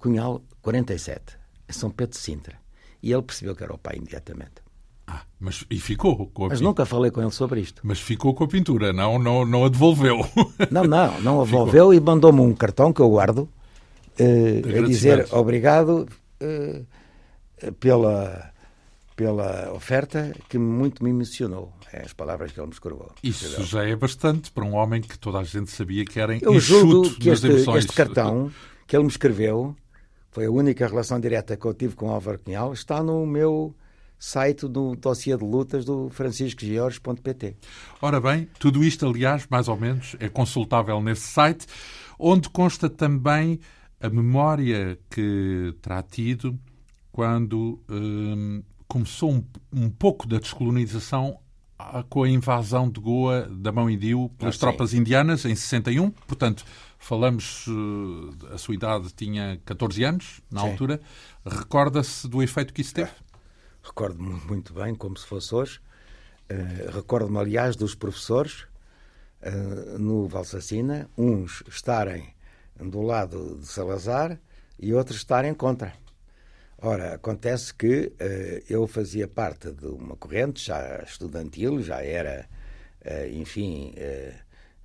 [0.00, 1.37] Cunhal 47,
[1.68, 2.56] em São Pedro de Sintra.
[3.02, 4.68] E ele percebeu que era o pai imediatamente.
[5.06, 7.80] Ah, mas e ficou com a Mas nunca falei com ele sobre isto.
[7.82, 10.18] Mas ficou com a pintura, não, não, não a devolveu.
[10.70, 13.48] Não, não, não a devolveu e mandou-me um cartão que eu guardo
[14.20, 16.06] uh, a dizer obrigado
[16.42, 18.52] uh, pela,
[19.16, 21.72] pela oferta que muito me emocionou.
[21.90, 23.10] É as palavras que ele me escreveu.
[23.22, 26.60] Isso já é bastante para um homem que toda a gente sabia que era Eu
[26.60, 28.50] julgo que este, este cartão
[28.86, 29.74] que ele me escreveu
[30.30, 33.74] foi a única relação direta que eu tive com Álvaro Cunhal, está no meu
[34.18, 37.56] site do dossiê de lutas do franciscogeorges.pt.
[38.02, 41.66] Ora bem, tudo isto, aliás, mais ou menos, é consultável nesse site,
[42.18, 43.60] onde consta também
[44.00, 46.58] a memória que terá tido
[47.12, 51.38] quando hum, começou um, um, pouco da descolonização
[52.08, 56.10] com a invasão de Goa da Mão Indiu pelas ah, tropas indianas em 61.
[56.10, 56.64] Portanto,
[56.98, 60.70] falamos, uh, a sua idade tinha 14 anos na sim.
[60.70, 61.00] altura.
[61.46, 63.12] Recorda-se do efeito que isso teve?
[63.82, 65.80] Recordo-me muito bem, como se fosse hoje.
[66.50, 68.66] Uh, Recordo-me, aliás, dos professores
[69.42, 72.34] uh, no Valsacina, uns estarem
[72.78, 74.38] do lado de Salazar
[74.78, 75.94] e outros estarem contra.
[76.80, 82.48] Ora, acontece que uh, eu fazia parte de uma corrente já estudantil, já era,
[83.32, 83.94] enfim,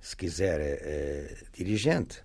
[0.04, 2.22] se quiser, dirigente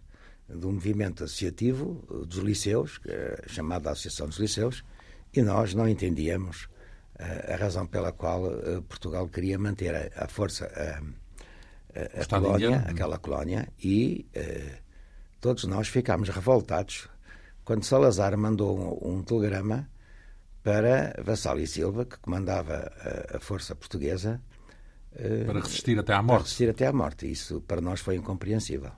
[0.49, 2.99] do movimento associativo dos liceus,
[3.47, 4.83] chamada Associação dos Liceus,
[5.33, 6.67] e nós não entendíamos
[7.17, 8.41] a razão pela qual
[8.87, 14.25] Portugal queria manter a, a força, a, a, a colónia, aquela colónia, e
[15.39, 17.07] todos nós ficámos revoltados
[17.63, 19.87] quando Salazar mandou um, um telegrama
[20.63, 22.91] para Vassal e Silva, que comandava
[23.31, 24.41] a, força portuguesa,
[25.45, 26.27] para resistir até à morte.
[26.27, 27.31] Para resistir até à morte.
[27.31, 28.91] Isso para nós foi incompreensível.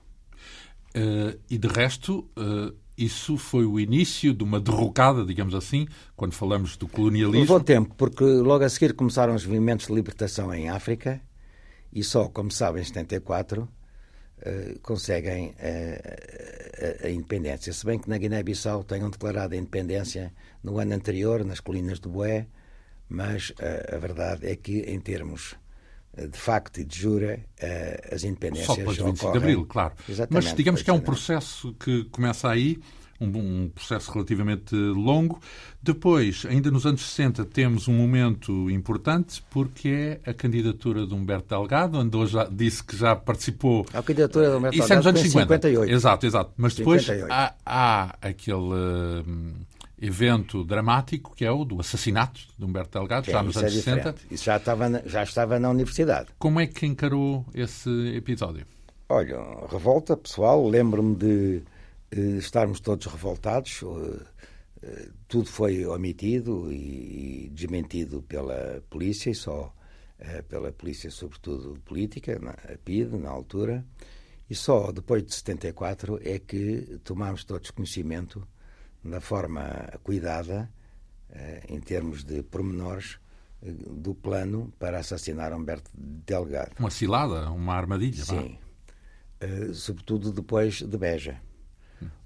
[1.48, 2.28] e de resto,
[2.96, 7.40] isso foi o início de uma derrocada, digamos assim, quando falamos do colonialismo.
[7.40, 11.20] Levou tempo, porque logo a seguir começaram os movimentos de libertação em África
[11.92, 17.72] e só, como sabem, em 74 uh, conseguem uh, a, independência.
[17.72, 22.08] Se bem que na Guiné-Bissau tenham declarado a independência no ano anterior, nas colinas do
[22.08, 22.46] Boé,
[23.08, 25.54] mas uh, a verdade é que, em termos
[26.16, 27.40] de facto e de jura,
[28.10, 29.32] as independências Só depois de 25 ocorrem.
[29.32, 29.94] de Abril, claro.
[30.08, 32.78] Exatamente, Mas digamos que é um processo que começa aí
[33.22, 35.40] um, um, processo relativamente longo.
[35.82, 41.48] Depois, ainda nos anos 60, temos um momento importante, porque é a candidatura de Humberto
[41.48, 43.86] Delgado, onde já disse que já participou.
[43.92, 45.54] A candidatura de Humberto Isso é nos anos 50.
[45.54, 45.92] 58.
[45.92, 46.52] Exato, exato.
[46.56, 48.56] Mas depois há, há, aquele.
[48.56, 49.52] Uh,
[50.02, 54.14] evento dramático que é o do assassinato de Humberto Delgado, já nos anos é 60.
[54.32, 56.30] Isso já estava, já estava na universidade.
[56.40, 58.66] Como é que encarou esse episódio?
[59.08, 59.38] Olha,
[59.70, 61.62] revolta pessoal, lembro-me de
[62.16, 63.80] uh, estarmos todos revoltados.
[63.82, 69.72] Uh, uh, tudo foi omitido e, e, desmentido pela polícia, e só
[70.48, 73.84] pela polícia, sobretudo política, na, a PID, na altura.
[74.48, 78.46] E só depois de 74 é que tomámos todos conhecimento
[79.04, 80.70] da forma cuidada,
[81.68, 83.18] em termos de pormenores,
[83.62, 86.72] do plano para assassinar Humberto Delgado.
[86.78, 88.24] Uma cilada, uma armadilha.
[88.24, 88.58] Sim.
[89.42, 91.40] Uh, sobretudo depois de Beja.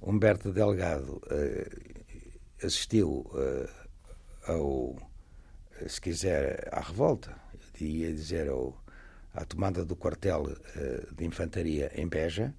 [0.01, 4.97] Humberto Delgado uh, assistiu uh, ao,
[5.87, 7.37] se quiser, à revolta,
[7.79, 8.83] ia dizer ao,
[9.35, 10.47] à tomada do quartel
[11.15, 12.55] de infantaria em Beja,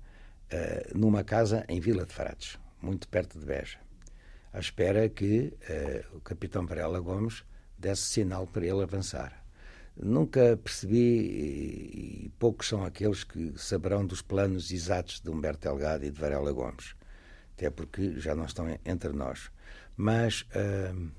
[0.93, 3.79] numa casa em Vila de Frades, muito perto de Beja,
[4.53, 5.53] à espera que
[6.13, 7.43] o capitão Varela Gomes
[7.77, 9.43] desse sinal para ele avançar.
[9.95, 16.11] Nunca percebi, e poucos são aqueles que saberão dos planos exatos de Humberto Delgado e
[16.11, 16.95] de Varela Gomes,
[17.53, 19.49] até porque já não estão entre nós.
[19.95, 21.11] Mas uh,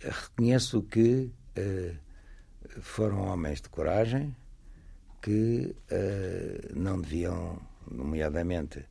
[0.00, 1.96] reconheço que uh,
[2.80, 4.34] foram homens de coragem
[5.22, 8.84] que uh, não deviam, nomeadamente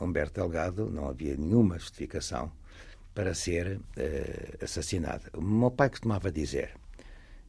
[0.00, 2.50] Humberto Delgado, não havia nenhuma justificação
[3.14, 3.80] para ser
[4.62, 5.24] assassinado.
[5.34, 6.74] O meu pai costumava dizer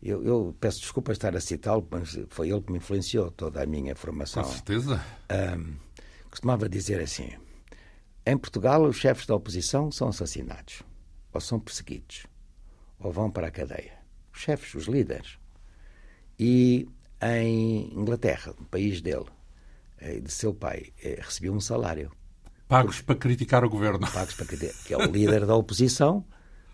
[0.02, 3.66] eu, eu, peço desculpa estar a citá-lo, mas foi ele que me influenciou toda a
[3.66, 4.44] minha formação.
[4.44, 5.04] Com certeza.
[5.30, 5.76] Um,
[6.30, 7.32] costumava dizer assim:
[8.26, 10.84] em Portugal, os chefes da oposição são assassinados,
[11.34, 12.26] ou são perseguidos,
[12.98, 14.00] ou vão para a cadeia.
[14.34, 15.38] Os chefes, os líderes.
[16.40, 16.88] E
[17.22, 19.26] em Inglaterra, no país dele,
[20.24, 22.12] de seu pai, eh, recebia um salário.
[22.68, 24.00] Pagos para criticar o governo.
[24.12, 26.26] Pagos para criticar, que é o líder da oposição,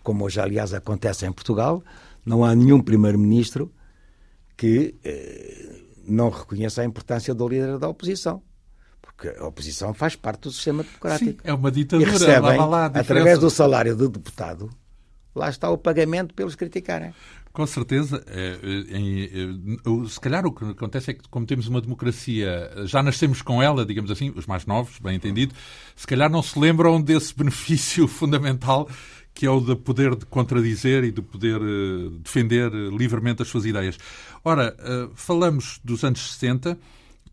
[0.02, 1.82] como hoje, aliás, acontece em Portugal
[2.26, 3.72] não há nenhum primeiro-ministro
[4.56, 8.42] que eh, não reconheça a importância do líder da oposição.
[9.00, 11.42] Porque a oposição faz parte do sistema democrático.
[11.42, 12.08] Sim, é uma ditadura.
[12.08, 14.68] E recebem, lá, através do salário do deputado,
[15.34, 17.14] lá está o pagamento pelos criticarem.
[17.56, 18.22] Com certeza.
[18.26, 23.02] É, é, é, se calhar o que acontece é que, como temos uma democracia, já
[23.02, 25.54] nascemos com ela, digamos assim, os mais novos, bem entendido,
[25.96, 28.86] se calhar não se lembram desse benefício fundamental
[29.32, 33.98] que é o de poder contradizer e de poder uh, defender livremente as suas ideias.
[34.44, 36.78] Ora, uh, falamos dos anos 60,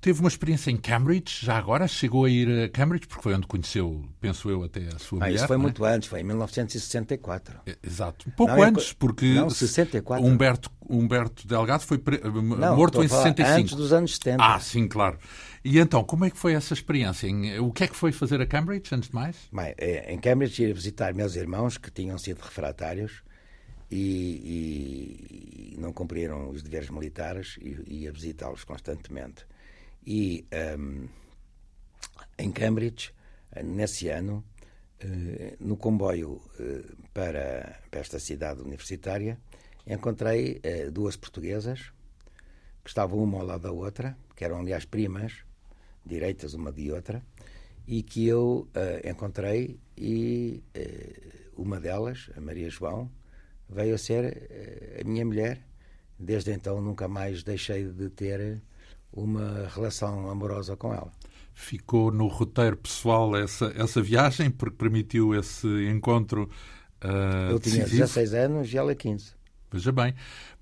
[0.03, 3.47] teve uma experiência em Cambridge, já agora chegou a ir a Cambridge, porque foi onde
[3.47, 5.35] conheceu, penso eu, até a sua ah, mulher.
[5.35, 5.59] Isso foi é?
[5.59, 7.61] muito antes, foi em 1964.
[7.81, 8.27] Exato.
[8.27, 10.25] Um pouco não, antes, porque não, 64.
[10.25, 12.19] Humberto, Humberto Delgado foi pre...
[12.19, 13.59] não, morto em 65.
[13.61, 14.43] Antes dos anos 70.
[14.43, 15.17] Ah, sim, claro.
[15.63, 17.29] E então, como é que foi essa experiência?
[17.63, 19.37] O que é que foi fazer a Cambridge, antes de mais?
[19.53, 23.23] Bem, é, em Cambridge ia visitar meus irmãos que tinham sido refratários
[23.89, 29.45] e, e não cumpriram os deveres militares e ia visitá-los constantemente.
[30.05, 30.45] E
[30.77, 31.07] um,
[32.37, 33.13] em Cambridge,
[33.63, 34.43] nesse ano,
[34.99, 36.81] eh, no comboio eh,
[37.13, 39.37] para, para esta cidade universitária,
[39.85, 41.91] encontrei eh, duas portuguesas
[42.83, 45.43] que estavam uma ao lado da outra, que eram, aliás, primas,
[46.05, 47.21] direitas uma de outra,
[47.85, 48.69] e que eu
[49.03, 50.63] encontrei e
[51.55, 53.11] uma delas, a Maria João,
[53.69, 54.49] veio a ser
[54.99, 55.61] a minha mulher.
[56.17, 58.61] Desde então nunca mais deixei de ter
[59.13, 61.11] uma relação amorosa com ela.
[61.53, 66.49] Ficou no roteiro pessoal essa, essa viagem porque permitiu esse encontro
[67.03, 68.01] uh, Eu tinha decisivo.
[68.01, 69.33] 16 anos e ela 15.
[69.71, 70.13] Veja bem,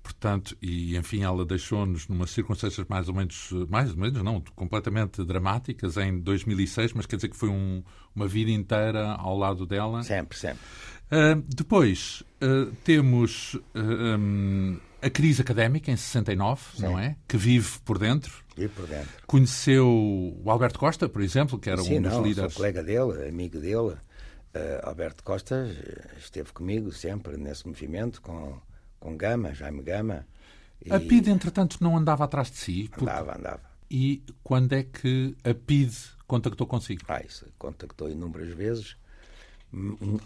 [0.02, 5.22] portanto, e enfim, ela deixou-nos numas circunstâncias mais ou menos, mais ou menos, não, completamente
[5.22, 7.82] dramáticas em 2006, mas quer dizer que foi um,
[8.16, 10.02] uma vida inteira ao lado dela.
[10.02, 10.60] Sempre, sempre.
[11.12, 13.60] Uh, depois uh, temos uh,
[14.18, 16.82] um, a crise académica em 69, Sim.
[16.82, 17.16] não é?
[17.26, 18.42] Que vive por dentro.
[18.56, 19.10] Vive por dentro.
[19.26, 22.52] Conheceu o Alberto Costa, por exemplo, que era Sim, um dos não, líderes.
[22.52, 23.96] Sou colega dele, amigo dele.
[24.82, 25.66] Alberto Costa
[26.18, 28.60] esteve comigo sempre nesse movimento com
[29.02, 30.24] com Gama, Jaime Gama.
[30.84, 30.92] E...
[30.92, 32.88] A PID, entretanto, não andava atrás de si?
[32.88, 33.04] Porque...
[33.04, 33.72] Andava, andava.
[33.90, 35.92] E quando é que a PID
[36.26, 37.02] contactou consigo?
[37.08, 38.96] Ah, isso, contactou inúmeras vezes.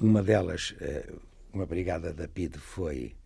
[0.01, 1.13] Uma delas, eh,
[1.53, 3.17] uma brigada da PID foi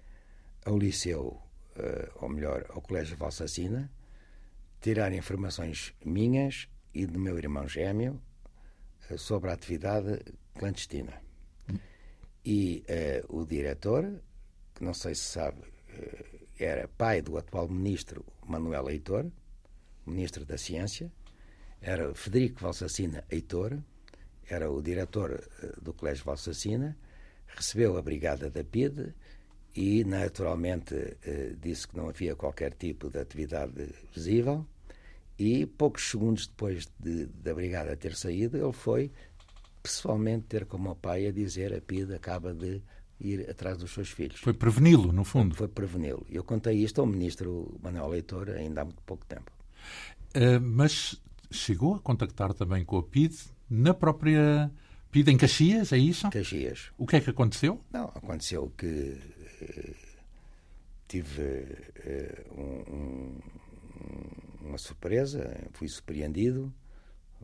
[0.65, 1.41] ao liceu,
[1.77, 3.91] eh, ou melhor, ao Colégio Valsacina,
[4.81, 8.21] tirar informações minhas e do meu irmão gêmeo,
[9.17, 10.23] sobre a atividade
[10.55, 11.21] clandestina.
[12.45, 12.85] E
[13.29, 14.23] uh, o diretor,
[14.75, 15.63] que não sei se sabe,
[16.59, 19.31] era pai do atual ministro Manuel Heitor,
[20.07, 21.11] ministro da Ciência,
[21.81, 23.79] era Federico Valsacina Heitor,
[24.49, 25.43] era o diretor
[25.81, 26.97] do Colégio Valsacina,
[27.47, 29.15] recebeu a brigada da PIDE
[29.75, 30.95] e, naturalmente,
[31.61, 33.73] disse que não havia qualquer tipo de atividade
[34.15, 34.67] visível.
[35.39, 39.11] E poucos segundos depois de, da brigada ter saído, ele foi
[39.83, 42.83] pessoalmente ter com o meu pai a dizer a PIDE acaba de
[43.21, 44.41] ir atrás dos seus filhos.
[44.41, 45.55] Foi preveni-lo, no fundo.
[45.55, 46.27] Foi preveni-lo.
[46.29, 49.51] Eu contei isto ao ministro Manuel Leitor ainda há muito pouco tempo.
[50.37, 54.71] Uh, mas chegou a contactar também com a PIDE na própria
[55.11, 56.31] PIDE em Caxias, é isso?
[56.31, 56.93] Caxias.
[56.97, 57.81] O que é que aconteceu?
[57.93, 59.19] Não, aconteceu que
[61.09, 63.39] tive uh, um, um,
[64.63, 66.73] uma surpresa, fui surpreendido,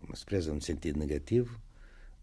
[0.02, 1.60] uma surpresa no sentido negativo,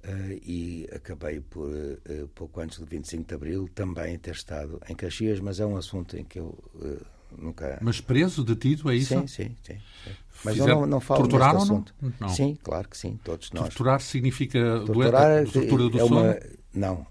[0.05, 4.93] Uh, e acabei por, uh, pouco antes do 25 de Abril, também ter estado em
[4.93, 7.05] Caxias, mas é um assunto em que eu uh,
[7.37, 7.79] nunca.
[7.81, 9.17] Mas preso, detido, é isso?
[9.17, 9.79] Sim, sim, sim.
[10.03, 10.11] sim.
[10.43, 11.95] Mas eu não, não falo Torturaram neste assunto.
[12.01, 12.13] Não?
[12.19, 12.27] não?
[12.27, 13.69] Sim, claro que sim, todos nós.
[13.69, 16.19] Torturar significa Torturar tortura do é sono?
[16.19, 16.39] Uma,
[16.73, 17.07] não.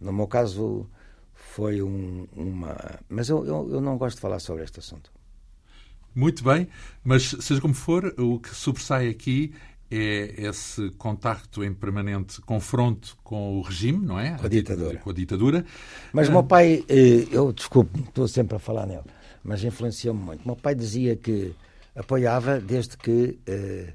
[0.00, 0.88] no meu caso,
[1.58, 2.76] foi um, uma.
[3.08, 5.10] Mas eu, eu, eu não gosto de falar sobre este assunto.
[6.14, 6.68] Muito bem,
[7.02, 9.52] mas seja como for, o que sobressai aqui
[9.90, 14.38] é esse contacto em permanente confronto com o regime, não é?
[14.38, 14.98] Com a ditadura.
[14.98, 15.64] Com a ditadura.
[16.12, 19.10] Mas o meu pai, eh, eu desculpe, estou sempre a falar nele,
[19.42, 20.46] mas influenciou-me muito.
[20.46, 21.56] Meu pai dizia que
[21.96, 23.94] apoiava desde que eh,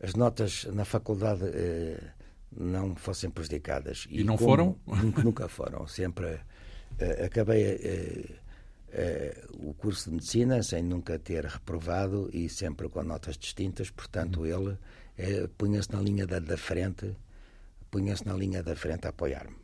[0.00, 2.00] as notas na faculdade eh,
[2.56, 4.06] não fossem prejudicadas.
[4.08, 4.76] E, e não foram?
[5.24, 5.88] Nunca foram.
[5.88, 6.38] Sempre
[7.24, 8.24] acabei eh,
[8.92, 14.44] eh, o curso de medicina sem nunca ter reprovado e sempre com notas distintas, portanto,
[14.44, 14.76] ele
[15.16, 17.14] é, punha-se na linha da, da frente,
[17.90, 19.56] punha-se na linha da frente a apoiar-me.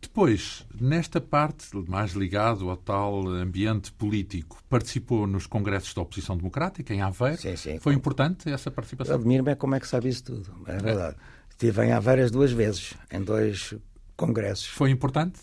[0.00, 6.94] Depois, nesta parte mais ligado ao tal ambiente político, participou nos congressos da oposição democrática
[6.94, 7.40] em Aveiro.
[7.40, 7.78] Sim, sim.
[7.80, 9.16] Foi importante essa participação?
[9.16, 10.52] Admiro-me como é que sabe isso tudo.
[10.66, 11.16] É verdade.
[11.16, 11.38] É.
[11.50, 13.74] Estive em Aveiro duas vezes, em dois
[14.16, 14.68] congressos.
[14.68, 15.40] Foi importante?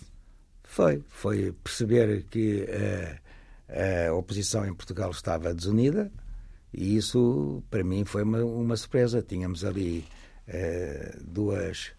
[0.75, 1.01] Foi.
[1.07, 2.67] Foi perceber que
[3.69, 6.11] a, a oposição em Portugal estava desunida,
[6.73, 9.21] e isso, para mim, foi uma, uma surpresa.
[9.21, 10.05] Tínhamos ali
[10.49, 11.93] uh, duas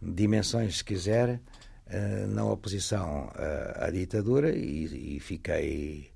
[0.00, 1.38] dimensões, se quiser,
[1.86, 6.10] uh, na oposição uh, à ditadura e, e, fiquei,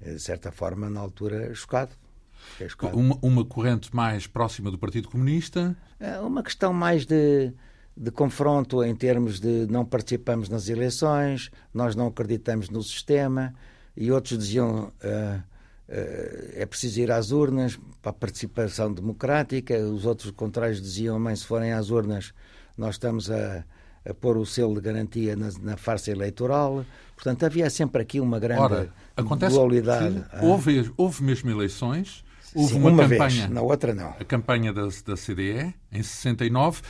[0.00, 1.94] de certa forma, na altura, chocado.
[2.68, 2.98] chocado.
[2.98, 5.76] Uma, uma, corrente mais próxima do Partido Comunista?
[6.24, 7.52] uma questão mais de,
[7.96, 13.54] de confronto em termos de não participamos nas eleições, nós não acreditamos no sistema,
[13.96, 15.40] e outros diziam eh,
[16.54, 19.78] é preciso ir às urnas para a participação democrática.
[19.78, 22.32] Os outros contrários diziam, mãe, se forem às urnas,
[22.78, 23.62] nós estamos a,
[24.08, 26.84] a pôr o selo de garantia na, na, farsa eleitoral.
[27.14, 30.24] Portanto, havia sempre aqui uma grande Ora, acontece dualidade.
[30.32, 30.40] Ah.
[30.42, 32.24] Houve, houve mesmo eleições,
[32.54, 33.28] houve Sim, uma, uma campanha.
[33.28, 34.14] Vez, na outra não.
[34.18, 36.80] A campanha da, da CDE, em 69,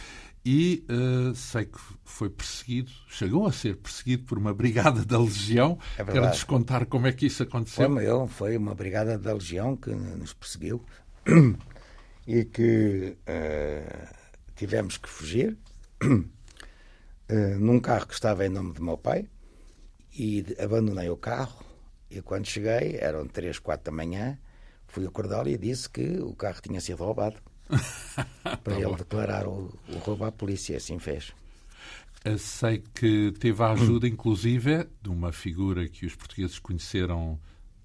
[0.45, 5.79] e uh, sei que foi perseguido, chegou a ser perseguido por uma brigada da Legião.
[5.97, 7.93] É Quero descontar como é que isso aconteceu.
[7.93, 10.85] Foi, eu, foi uma brigada da Legião que nos perseguiu
[12.27, 14.15] e que uh,
[14.57, 15.57] tivemos que fugir
[16.03, 19.29] uh, num carro que estava em nome do meu pai
[20.13, 21.65] e abandonei o carro
[22.15, 24.39] e quando cheguei, eram três, quatro da manhã,
[24.87, 27.41] fui acordá-lo e disse que o carro tinha sido roubado.
[28.43, 31.33] para tá ele declarar o, o roubo à polícia, assim fez.
[32.25, 37.39] Eu sei que teve a ajuda, inclusive, de uma figura que os portugueses conheceram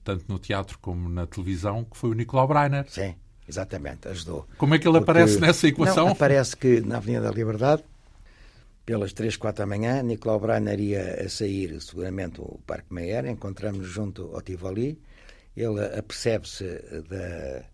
[0.04, 2.86] tanto no teatro como na televisão, que foi o Nicolau Breiner.
[2.90, 3.16] Sim,
[3.48, 4.48] exatamente, ajudou.
[4.58, 5.12] Como é que ele Porque...
[5.12, 6.06] aparece nessa equação?
[6.06, 7.84] Não, aparece que na Avenida da Liberdade,
[8.86, 13.86] pelas 3, 4 da manhã, Nicolau Breiner ia a sair, seguramente, o Parque Meyer, encontramos
[13.86, 14.98] junto ao Tivoli,
[15.58, 16.64] ele apercebe-se
[17.10, 17.66] da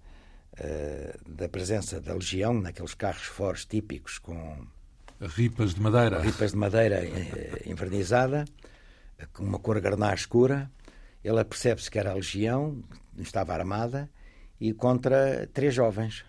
[1.28, 4.68] da presença da Legião naqueles carros fortes típicos com
[5.20, 7.02] ripas de madeira, ripas de madeira
[7.66, 8.46] envernizada,
[9.34, 10.72] com uma cor garná escura.
[11.24, 12.84] Ele percebe-se que era a Legião,
[13.18, 14.10] estava armada
[14.60, 16.26] e contra três jovens.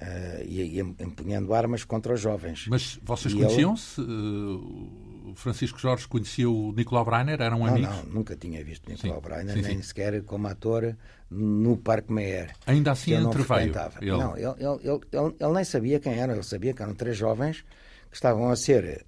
[0.00, 2.66] Uh, e, e empunhando armas contra os jovens.
[2.68, 3.98] Mas vocês conheciam-se?
[3.98, 4.10] Ele...
[5.34, 7.40] Francisco Jorge conhecia o Nicolau Breiner?
[7.40, 7.96] Eram não, amigos?
[7.96, 9.82] Não, nunca tinha visto Nicolau sim, Breiner, sim, nem sim.
[9.82, 10.96] sequer como ator
[11.30, 12.52] no Parque Meyer.
[12.66, 13.72] Ainda assim entreveio?
[14.00, 14.10] Ele...
[14.10, 16.34] Não, ele, ele, ele, ele, nem sabia quem eram.
[16.34, 17.64] Ele sabia que eram três jovens
[18.10, 19.04] que estavam a ser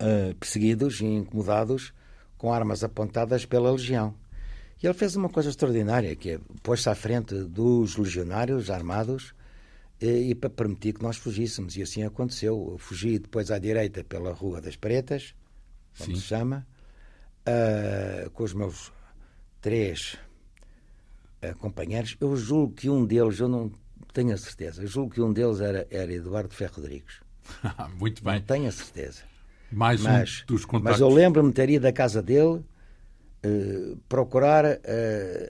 [0.00, 1.92] uh, perseguidos e incomodados
[2.36, 4.14] com armas apontadas pela Legião.
[4.82, 9.34] E ele fez uma coisa extraordinária, que é pôs-se à frente dos legionários armados
[10.00, 11.76] e para permitir que nós fugíssemos.
[11.76, 12.70] E assim aconteceu.
[12.72, 15.34] Eu fugi depois à direita pela Rua das Pretas,
[15.98, 16.20] como Sim.
[16.20, 16.66] se chama,
[17.48, 18.92] uh, com os meus
[19.60, 20.16] três
[21.42, 22.16] uh, companheiros.
[22.20, 23.70] Eu julgo que um deles, eu não
[24.12, 27.20] tenho a certeza, eu julgo que um deles era, era Eduardo Ferro Rodrigues.
[27.98, 28.34] Muito bem.
[28.34, 29.22] Não tenho a certeza.
[29.70, 30.92] Mais mas, um dos contactos.
[30.92, 32.62] Mas eu lembro-me de ter ido à casa dele
[33.44, 34.64] uh, procurar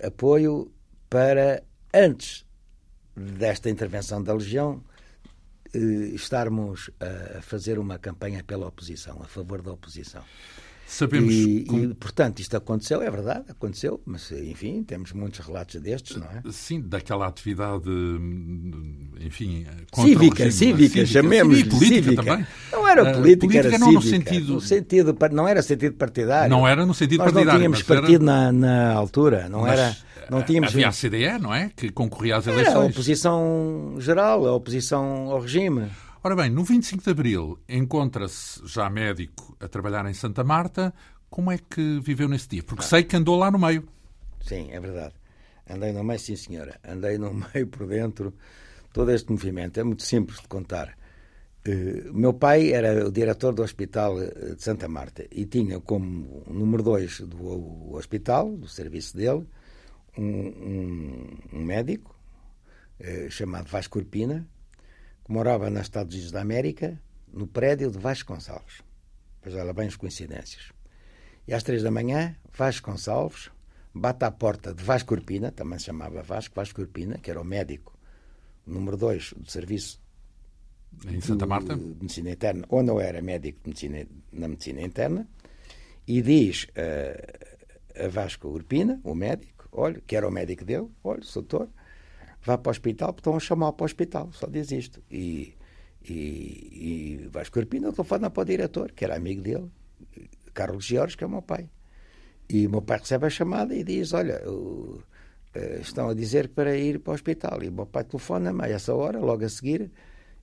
[0.03, 0.73] apoio
[1.11, 2.44] para, antes
[3.17, 4.83] desta intervenção da Legião,
[5.75, 5.79] eh,
[6.15, 10.23] estarmos a fazer uma campanha pela oposição, a favor da oposição.
[10.87, 11.33] Sabemos.
[11.33, 11.83] E, como...
[11.83, 16.43] e, portanto, isto aconteceu, é verdade, aconteceu, mas enfim, temos muitos relatos destes, não é?
[16.53, 17.89] Sim, daquela atividade,
[19.21, 22.23] enfim, cívica, cívica, chamemos e política cívica.
[22.23, 22.47] também.
[22.71, 24.53] Não era política, uh, política era não cívica, no sentido...
[24.53, 26.51] no sentido, não era sentido partidário.
[26.51, 27.69] Não era no sentido Nós partidário.
[27.69, 28.53] Nós não tínhamos partido era...
[28.53, 29.73] na, na altura, não mas...
[29.73, 29.97] era
[30.31, 30.71] não tínhamos...
[30.71, 31.71] Havia a CDE, não é?
[31.75, 32.77] Que concorria às eleições.
[32.77, 35.91] Era a oposição geral, a oposição ao regime.
[36.23, 40.95] Ora bem, no 25 de Abril encontra-se já médico a trabalhar em Santa Marta.
[41.29, 42.63] Como é que viveu nesse dia?
[42.63, 42.87] Porque ah.
[42.87, 43.87] sei que andou lá no meio.
[44.41, 45.15] Sim, é verdade.
[45.69, 46.79] Andei no meio, sim senhora.
[46.83, 48.35] Andei no meio por dentro.
[48.93, 50.97] Todo este movimento é muito simples de contar.
[51.67, 56.43] Uh, meu pai era o diretor do Hospital eh, de Santa Marta e tinha como
[56.47, 59.47] número dois do hospital, do serviço dele,
[60.17, 62.19] um, um, um médico
[63.01, 64.47] uh, chamado Vasco Urpina,
[65.25, 67.01] que morava nos Estados Unidos da América,
[67.33, 68.83] no prédio de Vasco Gonçalves.
[69.41, 70.73] Pois ela bem as coincidências.
[71.47, 73.51] E às três da manhã, Vasco Gonçalves
[73.95, 77.45] bate à porta de Vasco Urpina, também se chamava Vasco, Vasco Urpina, que era o
[77.45, 77.97] médico
[78.67, 80.03] número dois do serviço
[81.07, 81.77] em Santa Marta?
[81.77, 85.29] De medicina interna, ou não era médico medicina, na medicina interna,
[86.07, 91.21] e diz uh, a Vasco Urpina, o médico, olha, que era o médico dele, olha,
[91.35, 91.69] doutor,
[92.43, 95.03] vá para o hospital, porque estão a chamar para o hospital, só diz isto.
[95.11, 95.55] E,
[96.03, 99.71] e, e Vasco Arpina telefona para o diretor, que era amigo dele,
[100.53, 101.69] Carlos Jorge, que é o meu pai.
[102.49, 105.03] E o meu pai recebe a chamada e diz, olha, uh,
[105.81, 107.63] estão a dizer para ir para o hospital.
[107.63, 109.91] E o meu pai telefona-me a essa hora, logo a seguir,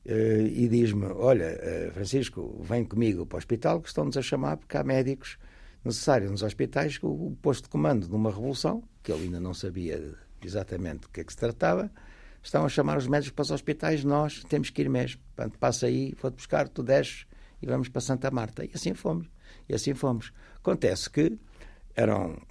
[0.05, 0.11] uh,
[0.47, 1.59] e diz-me, olha,
[1.89, 5.37] uh, Francisco, vem comigo para o hospital, que estão-nos a chamar porque há médicos
[5.83, 10.15] necessários nos hospitais, o posto de comando de uma revolução que ele ainda não sabia
[10.43, 11.91] exatamente do que é que se tratava,
[12.41, 15.21] estão a chamar os médicos para os hospitais, nós temos que ir mesmo.
[15.35, 17.25] Portanto, passa aí, vou-te buscar, tu desces
[17.61, 18.65] e vamos para Santa Marta.
[18.65, 19.27] E assim fomos.
[19.69, 20.33] E assim fomos.
[20.57, 21.37] Acontece que
[21.95, 22.41] eram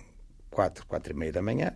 [0.51, 1.75] quatro, quatro e meia da manhã,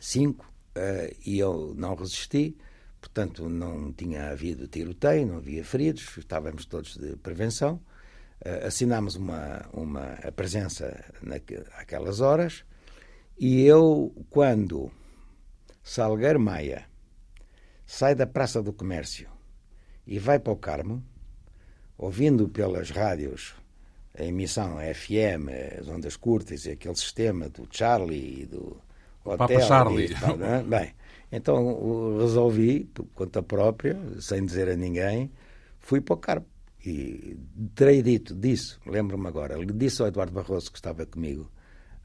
[0.00, 2.56] cinco, uh, e eu não resisti,
[3.00, 7.80] portanto não tinha havido tiroteio, não havia feridos, estávamos todos de prevenção.
[8.44, 12.64] Uh, assinámos uma, uma a presença naquelas horas,
[13.38, 14.90] e eu, quando
[15.82, 16.86] Salgueiro Maia
[17.86, 19.28] sai da Praça do Comércio
[20.06, 21.04] e vai para o Carmo,
[21.96, 23.54] ouvindo pelas rádios
[24.18, 28.80] a emissão FM, as ondas curtas e aquele sistema do Charlie e do
[29.24, 29.38] Hotel.
[29.38, 30.06] Papa Charlie.
[30.06, 30.62] E tal, é?
[30.62, 30.94] Bem,
[31.30, 35.30] então resolvi, por conta própria, sem dizer a ninguém,
[35.80, 36.46] fui para o Carmo.
[36.84, 37.36] E
[37.74, 41.48] terei dito disso, lembro-me agora, disse ao Eduardo Barroso que estava comigo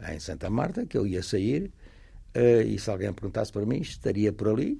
[0.10, 1.72] em Santa Marta, que eu ia sair,
[2.36, 4.74] uh, e se alguém perguntasse para mim, estaria por ali,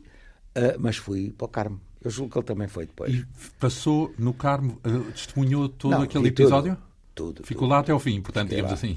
[0.56, 1.82] uh, mas fui para o Carmo.
[2.04, 3.12] Eu julgo que ele também foi depois.
[3.12, 3.26] E
[3.60, 6.78] passou no Carmo, uh, testemunhou todo Não, aquele episódio?
[7.16, 7.48] Tudo, tudo.
[7.48, 7.72] Ficou tudo.
[7.72, 8.90] lá até ao fim, portanto, Fiquei digamos lá.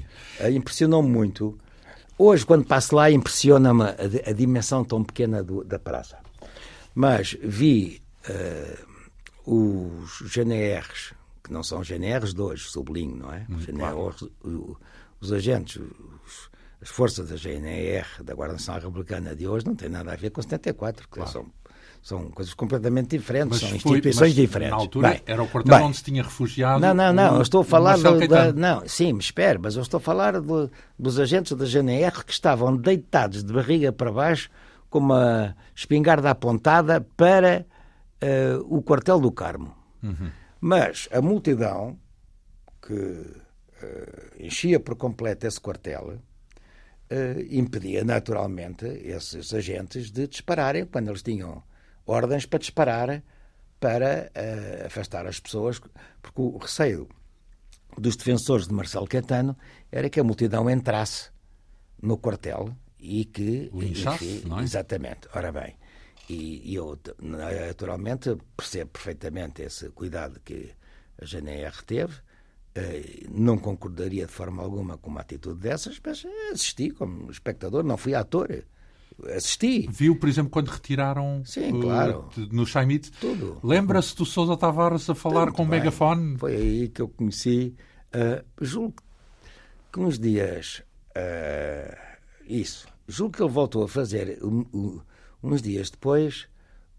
[0.45, 0.55] assim.
[0.55, 1.57] Impressionou-me muito.
[2.15, 3.95] Hoje, quando passo lá, impressiona-me a,
[4.27, 6.19] a, dimensão tão pequena do, da praça.
[6.93, 7.99] Mas vi
[9.45, 11.13] os GNRs,
[11.43, 13.45] que não são GNRs de hoje, sublinho, não é?
[13.49, 14.77] Hum, GNRs, claro
[15.21, 16.49] os agentes, os,
[16.81, 20.31] as forças da GNR, da Guarda Nacional Republicana de hoje, não têm nada a ver
[20.31, 21.29] com 74, claro.
[21.29, 21.45] são,
[22.01, 24.75] são coisas completamente diferentes, mas são instituições foi, diferentes.
[24.75, 26.81] Na altura bem, era o quartel bem, onde se tinha refugiado.
[26.81, 29.83] Não, não, não, eu estou a falar do, da, não, sim, me espere, mas eu
[29.83, 34.49] estou a falar do, dos agentes da GNR que estavam deitados de barriga para baixo
[34.89, 37.65] com uma espingarda apontada para
[38.21, 39.75] uh, o quartel do Carmo.
[40.01, 40.31] Uhum.
[40.59, 41.97] Mas a multidão
[42.81, 43.41] que uh,
[44.39, 51.63] enchia por completo esse quartel, uh, impedia naturalmente esses agentes de dispararem quando eles tinham
[52.05, 53.23] ordens para disparar
[53.79, 54.31] para
[54.85, 55.81] afastar as pessoas,
[56.21, 57.09] porque o receio
[57.97, 59.57] dos defensores de Marcelo Catano
[59.91, 61.31] era que a multidão entrasse
[61.99, 63.69] no quartel e que.
[63.73, 64.63] O inchaço, não é?
[64.63, 65.27] Exatamente.
[65.33, 65.75] Ora bem,
[66.29, 70.71] e, e, eu naturalmente percebo perfeitamente esse cuidado que
[71.21, 72.13] a GNR teve
[72.73, 77.97] eh, não concordaria de forma alguma com uma atitude dessas, mas assisti como espectador, não
[77.97, 78.63] fui ator.
[79.35, 79.89] assisti.
[79.91, 82.29] Viu, por exemplo, quando retiraram Sim, claro.
[82.37, 83.11] uh, no Chaimite?
[83.11, 83.59] Tudo.
[83.61, 85.79] Lembra-se do Sousa Tavares a falar Muito com o bem.
[85.79, 86.37] megafone?
[86.37, 87.75] Foi aí que eu conheci.
[88.15, 88.95] Uh, julgo
[89.91, 90.81] que uns dias.
[91.09, 91.93] Uh,
[92.47, 92.87] isso.
[93.05, 94.39] Julgo que ele voltou a fazer
[95.43, 96.47] uns dias depois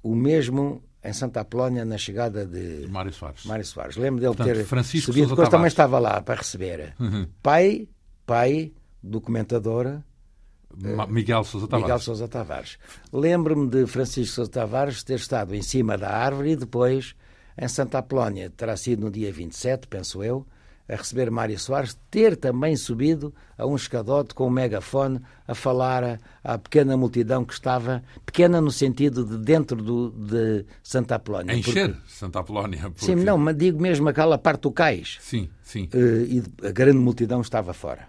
[0.02, 3.44] o mesmo em Santa Apolónia na chegada de Mário Soares.
[3.44, 3.96] Mário Soares.
[3.96, 6.94] Lembro dele Portanto, ter Francisco subido, Sousa depois também estava lá para receber.
[6.98, 7.26] Uhum.
[7.42, 7.88] Pai,
[8.24, 8.72] pai,
[9.02, 10.04] documentadora,
[11.08, 11.84] Miguel Sousa Tavares.
[11.84, 12.78] Miguel Sousa Tavares.
[13.12, 17.14] Lembro-me de Francisco Sousa Tavares ter estado em cima da árvore e depois
[17.58, 20.46] em Santa Apolónia, terá sido no dia 27, penso eu,
[20.92, 26.20] a receber Mário Soares, ter também subido a um escadote com um megafone a falar
[26.44, 31.54] à- pequena multidão que estava, pequena no sentido de dentro do, de Santa Apolónia.
[31.54, 32.80] Encher Porque- Santa Apolónia.
[32.90, 35.18] porque- Sim, não, mas digo mesmo aquela parte do cais.
[35.20, 35.88] Sim, sim.
[35.92, 36.26] Eh,
[36.62, 38.08] e a grande multidão estava fora.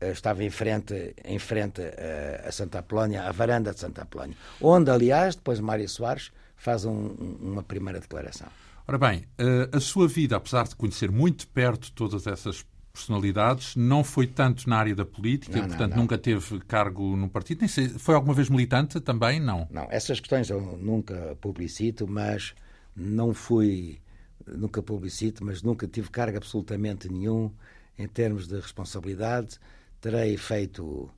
[0.00, 4.34] Eh, Estava em frente, em frente eh, a Santa Apolónia, à varanda de Santa Apolónia,
[4.62, 8.48] onde, aliás, depois Mário Soares faz um- uma primeira declaração.
[8.88, 14.02] Ora bem, eh, a sua vida, apesar de conhecer muito perto todas essas personalidades, não
[14.02, 15.98] foi tanto na área da política, Não, não, portanto não.
[15.98, 17.60] nunca teve cargo no partido.
[17.60, 19.40] Nem sei, foi alguma vez militante também?
[19.40, 19.68] Não.
[19.70, 22.54] Não, essas questões eu nunca publicito, mas
[22.96, 24.00] não fui,
[24.46, 27.52] nunca publicito, mas nunca tive cargo absolutamente nenhum
[27.98, 29.58] em termos de responsabilidade.
[30.00, 31.10] Terei feito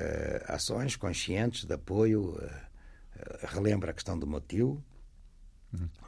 [0.00, 2.60] eh, ações conscientes de apoio, eh,
[3.20, 4.82] eh, relembro a questão do meu tio,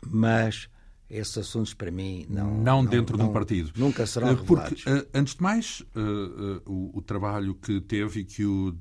[0.04, 0.68] mas
[1.08, 2.50] esses assuntos para mim não.
[2.62, 3.70] Não dentro de um não- partido.
[3.76, 4.82] Nunca serão Eh, revelados.
[4.82, 8.76] Porque, eh, antes de mais, eh, o, o trabalho que teve e que o,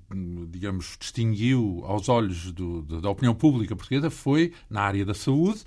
[0.49, 5.63] digamos, distinguiu aos olhos do- da- opinião pública portuguesa foi na área da saúde,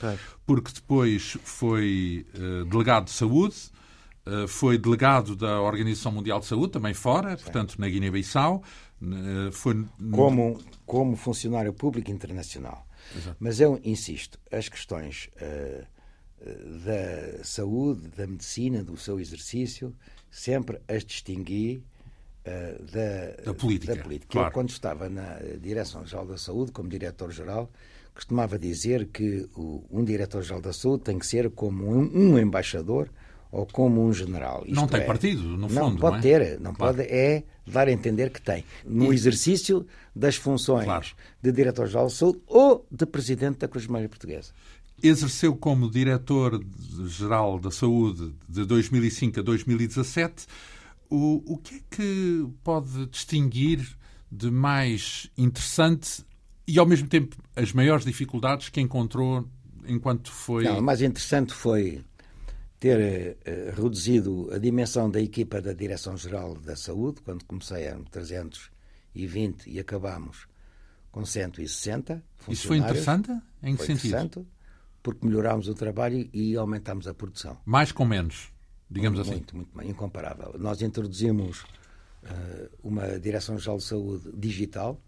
[0.47, 2.27] porque depois foi
[2.71, 3.55] delegado de saúde,
[4.49, 8.63] foi delegado da Organização Mundial de Saúde, também fora, portanto, na Guiné-Bissau.
[9.53, 12.87] foi como, como funcionário público internacional.
[13.39, 15.87] Mas eu insisto, as questões eh,
[16.45, 19.95] da saúde, da medicina, do seu exercício,
[20.30, 21.82] sempre as distingui
[22.45, 23.97] eh, da, Da política,
[24.28, 24.49] claro.
[24.49, 27.70] Eu, quando estava na Direção-Geral da Saúde, como diretor-geral,
[28.14, 33.11] costumava dizer que o- um diretor-geral da saúde tem que ser como um, um embaixador
[33.51, 34.64] ou como um general.
[34.66, 36.20] Não Isto tem é, partido, no não fundo, pode não é?
[36.22, 36.97] ter, não Claro.
[36.97, 38.64] pode é dar a entender que tem.
[38.84, 41.07] No exercício das funções Claro.
[41.43, 44.53] de diretor-geral de saúde ou de presidente da Cruz Vermelha Portuguesa.
[45.03, 50.46] Exerceu como diretor-geral da saúde de 2005 a 2017.
[51.11, 53.96] O, o que é que pode distinguir
[54.30, 56.24] de mais interessante
[56.66, 59.49] e, ao mesmo tempo, as maiores dificuldades que encontrou
[59.86, 60.64] enquanto foi.
[60.64, 62.05] Não, o mais interessante foi
[62.78, 69.66] ter eh, reduzido a dimensão da equipa da Direção-Geral da Saúde, quando comecei eram 320
[69.66, 70.46] e acabámos
[71.11, 72.22] com 160 Isso
[72.68, 73.03] foi funcionários.
[73.03, 73.42] interessante?
[73.62, 74.46] Em que Foi sentido?
[75.03, 77.59] Porque melhorámos o trabalho e aumentámos a produção.
[77.64, 78.53] Mais com menos,
[78.90, 79.32] digamos assim.
[79.32, 80.55] Muito, muito bem, incomparável.
[80.59, 81.64] Nós introduzimos
[82.22, 85.01] eh, uma Direção-Geral de Saúde digital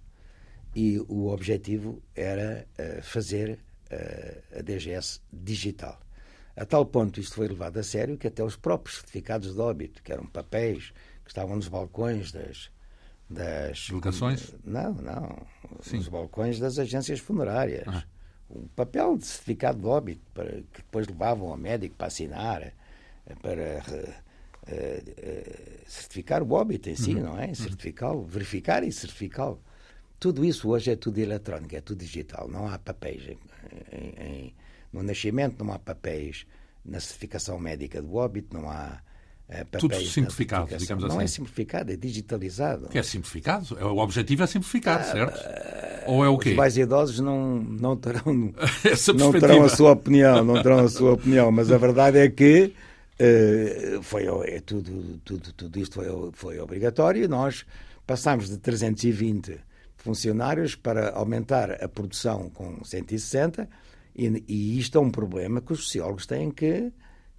[0.75, 3.59] e o objetivo era eh, fazer
[3.91, 6.01] eh, a DGS digital.
[6.57, 10.03] A tal ponto isto foi levado a sério que até os próprios certificados de óbito,
[10.03, 10.93] que eram papéis
[11.25, 12.71] que estavam nos balcões das.
[13.29, 14.55] das Delegações?
[14.65, 15.47] Não, não.
[15.81, 15.97] Sim.
[15.97, 17.85] Nos balcões das agências funerárias.
[17.89, 18.05] Ah.
[18.51, 22.73] Um papel de certificado de óbito para, que depois levavam ao médico para assinar, eh,
[23.43, 24.15] para eh,
[24.67, 27.23] eh, certificar o óbito em si, Uhum.
[27.23, 27.55] não é?
[27.55, 29.61] Certificá-lo, verificar e certificá-lo.
[30.19, 32.49] Tudo isso hoje é tudo eletrónico, é tudo digital.
[32.49, 33.23] Não há papéis.
[33.29, 33.39] em-
[34.23, 34.55] em-
[34.93, 36.47] no nascimento não há papéis.
[36.85, 39.01] Na certificação médica do óbito não há
[39.59, 39.81] papéis.
[39.81, 41.35] Tudo simplificado, digamos Não é assim.
[41.35, 42.89] simplificado, é digitalizado.
[42.89, 43.75] Que é simplificado?
[43.81, 45.39] O objetivo é simplificar, certo?
[46.07, 46.51] Ou é o quê?
[46.51, 48.53] Os mais idosos não, não terão
[48.85, 52.29] Essa não terão a sua opinião, não terão a sua opinião, mas a verdade é
[52.29, 52.73] que
[53.19, 57.29] eh, foi é tudo, tudo, tudo isto foi, foi obrigatório.
[57.29, 57.67] Nós
[58.07, 59.61] passámos de 320
[59.97, 63.69] funcionários para aumentar a produção com 160
[64.17, 66.91] e, e isto é um problema que os sociólogos têm que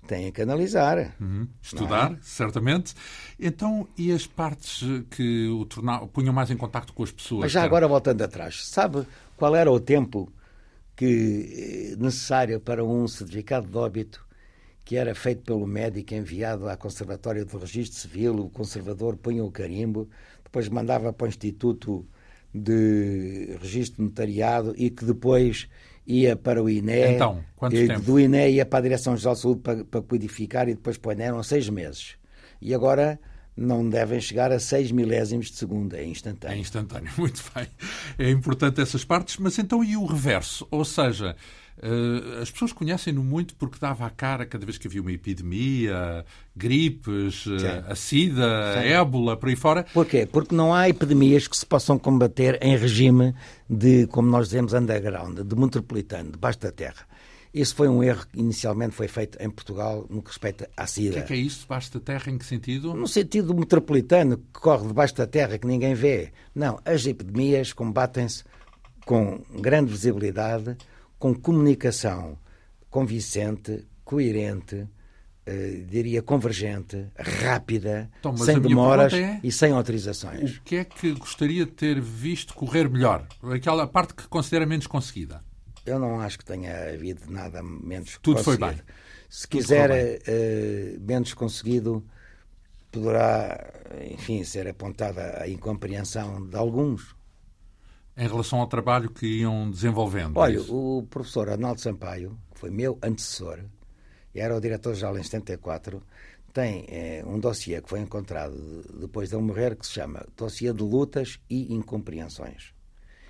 [0.07, 1.15] têm que analisar.
[1.19, 1.47] Uhum.
[1.61, 2.93] Estudar, certamente.
[3.39, 7.41] Então, e as partes que o tornavam, punham mais em contacto com as pessoas?
[7.41, 9.05] Mas já agora voltando atrás, sabe
[9.37, 10.31] qual era o tempo
[10.95, 14.25] que eh, necessário para um certificado de óbito
[14.83, 19.51] que era feito pelo médico enviado à Conservatória do Registro Civil, o conservador punha o
[19.51, 20.09] carimbo,
[20.43, 22.05] depois mandava para o Instituto
[22.53, 25.69] de Registro Notariado e que depois
[26.05, 27.15] ia para o INE.
[27.15, 28.01] Então, quanto e tempo?
[28.01, 31.11] Do INE ia para a Direção-Geral de Saúde para, para codificar e depois para o
[31.13, 32.15] INE eram seis meses.
[32.61, 33.19] E agora
[33.55, 36.55] não devem chegar a 6 milésimos de segundo, é instantâneo.
[36.55, 37.67] É instantâneo, muito bem.
[38.17, 40.67] É importante essas partes, mas então e o reverso?
[40.71, 41.35] Ou seja,
[42.41, 47.45] as pessoas conhecem-no muito porque dava a cara cada vez que havia uma epidemia, gripes,
[47.47, 47.83] eh, Sim.
[47.87, 48.79] a sida, Sim.
[48.79, 49.85] a ébola, por aí fora.
[49.93, 50.25] Porquê?
[50.25, 53.33] Porque não há epidemias que se possam combater em regime
[53.69, 57.07] de, como nós dizemos, underground, de metropolitano, debaixo da terra.
[57.53, 61.09] Esse foi um erro que inicialmente foi feito em Portugal no que respeita à SIDA.
[61.09, 62.31] O que é, que é isso, debaixo da terra?
[62.31, 62.93] Em que sentido?
[62.93, 66.31] No sentido metropolitano, que corre debaixo da terra, que ninguém vê.
[66.55, 68.45] Não, as epidemias combatem-se
[69.05, 70.77] com grande visibilidade,
[71.21, 72.35] com comunicação
[72.89, 74.87] convincente, coerente,
[75.45, 79.39] eh, diria convergente, rápida, então, sem demoras é...
[79.43, 80.57] e sem autorizações.
[80.57, 83.27] O que é que gostaria de ter visto correr melhor?
[83.53, 85.41] Aquela parte que considera menos conseguida?
[85.85, 88.65] Eu não acho que tenha havido nada menos Tudo conseguido.
[88.65, 88.81] foi bem.
[89.29, 92.03] Se Tudo quiser uh, menos conseguido,
[92.91, 93.63] poderá,
[94.09, 97.15] enfim, ser apontada a incompreensão de alguns.
[98.21, 100.37] Em relação ao trabalho que iam desenvolvendo?
[100.37, 100.75] Olha, isso?
[100.75, 103.61] o professor Arnaldo Sampaio, que foi meu antecessor,
[104.35, 106.03] e era o diretor-geral em 74,
[106.53, 108.55] tem eh, um dossiê que foi encontrado
[108.99, 112.75] depois de ele morrer que se chama Dossiê de Lutas e Incompreensões.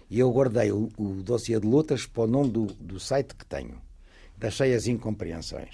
[0.09, 3.45] E eu guardei o, o dossiê de lutas para o nome do, do site que
[3.45, 3.81] tenho.
[4.41, 5.69] Deixei as incompreensões.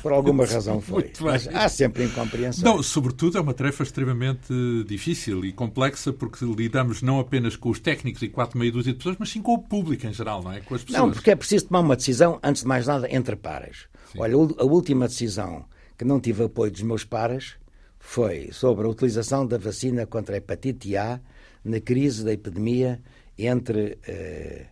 [0.00, 1.10] Por alguma razão foi.
[1.20, 2.62] Mas há sempre incompreensões.
[2.62, 4.54] Não, sobretudo é uma tarefa extremamente
[4.86, 8.98] difícil e complexa porque lidamos não apenas com os técnicos e quatro meia dúzia de
[8.98, 10.60] pessoas, mas sim com o público em geral, não é?
[10.60, 11.02] Com as pessoas.
[11.02, 13.88] Não, porque é preciso tomar uma decisão, antes de mais nada, entre pares.
[14.12, 14.20] Sim.
[14.20, 15.64] Olha, a última decisão
[15.98, 17.56] que não tive apoio dos meus pares
[17.98, 21.20] foi sobre a utilização da vacina contra a hepatite A
[21.64, 23.00] na crise da epidemia
[23.36, 24.66] entre eh,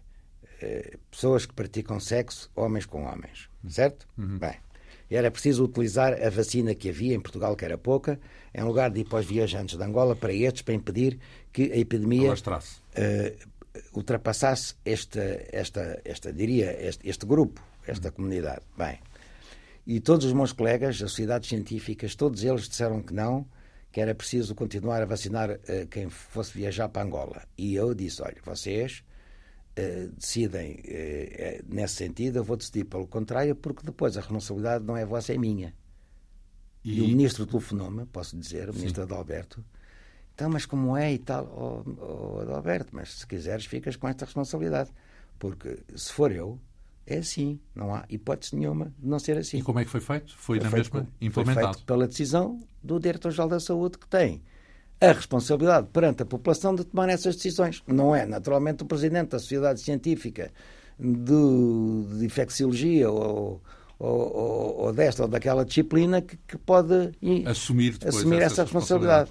[0.63, 3.49] eh, pessoas que praticam sexo, homens com homens.
[3.69, 4.07] Certo?
[4.17, 4.39] Uhum.
[4.39, 4.55] Bem.
[5.11, 8.19] Era preciso utilizar a vacina que havia em Portugal, que era pouca,
[8.55, 11.19] em lugar de ir para os viajantes de Angola, para estes, para impedir
[11.53, 13.49] que a epidemia uh,
[13.93, 15.21] ultrapassasse esta,
[15.53, 18.15] esta, esta diria, este, este grupo, esta uhum.
[18.15, 18.63] comunidade.
[18.79, 18.99] Bem.
[19.87, 23.45] E todos os meus colegas, as sociedades científicas, todos eles disseram que não,
[23.91, 27.43] que era preciso continuar a vacinar uh, quem fosse viajar para Angola.
[27.59, 29.03] E eu disse: olha, vocês
[29.79, 34.97] uh, decidem uh, nesse sentido, eu vou decidir pelo contrário, porque depois a responsabilidade não
[34.97, 35.75] é vossa, é minha.
[36.85, 39.13] E, e o ministro telefonou-me, posso dizer, o ministro Sim.
[39.13, 39.65] Adalberto.
[40.35, 41.85] Então, mas como é e tal?
[41.87, 44.91] Oh, oh, Adalberto, mas se quiseres, ficas com esta responsabilidade.
[45.39, 46.59] Porque se for eu,
[47.07, 49.59] é assim, não há hipótese nenhuma de não ser assim.
[49.59, 50.37] E como é que foi feito?
[50.37, 51.67] Foi, foi na feito, mesma implementado?
[51.67, 54.43] Foi feito pela decisão do Diretor-Geral da Saúde, que tem
[55.03, 57.83] a responsabilidade perante a população de tomar essas decisões.
[57.87, 60.51] Não é, naturalmente, o Presidente da Sociedade Científica
[60.99, 63.61] de, de Infecciologia ou,
[63.99, 67.13] ou, ou, ou, desta ou daquela disciplina que, que pode
[67.47, 69.31] assumir, assumir essa, essa responsabilidade.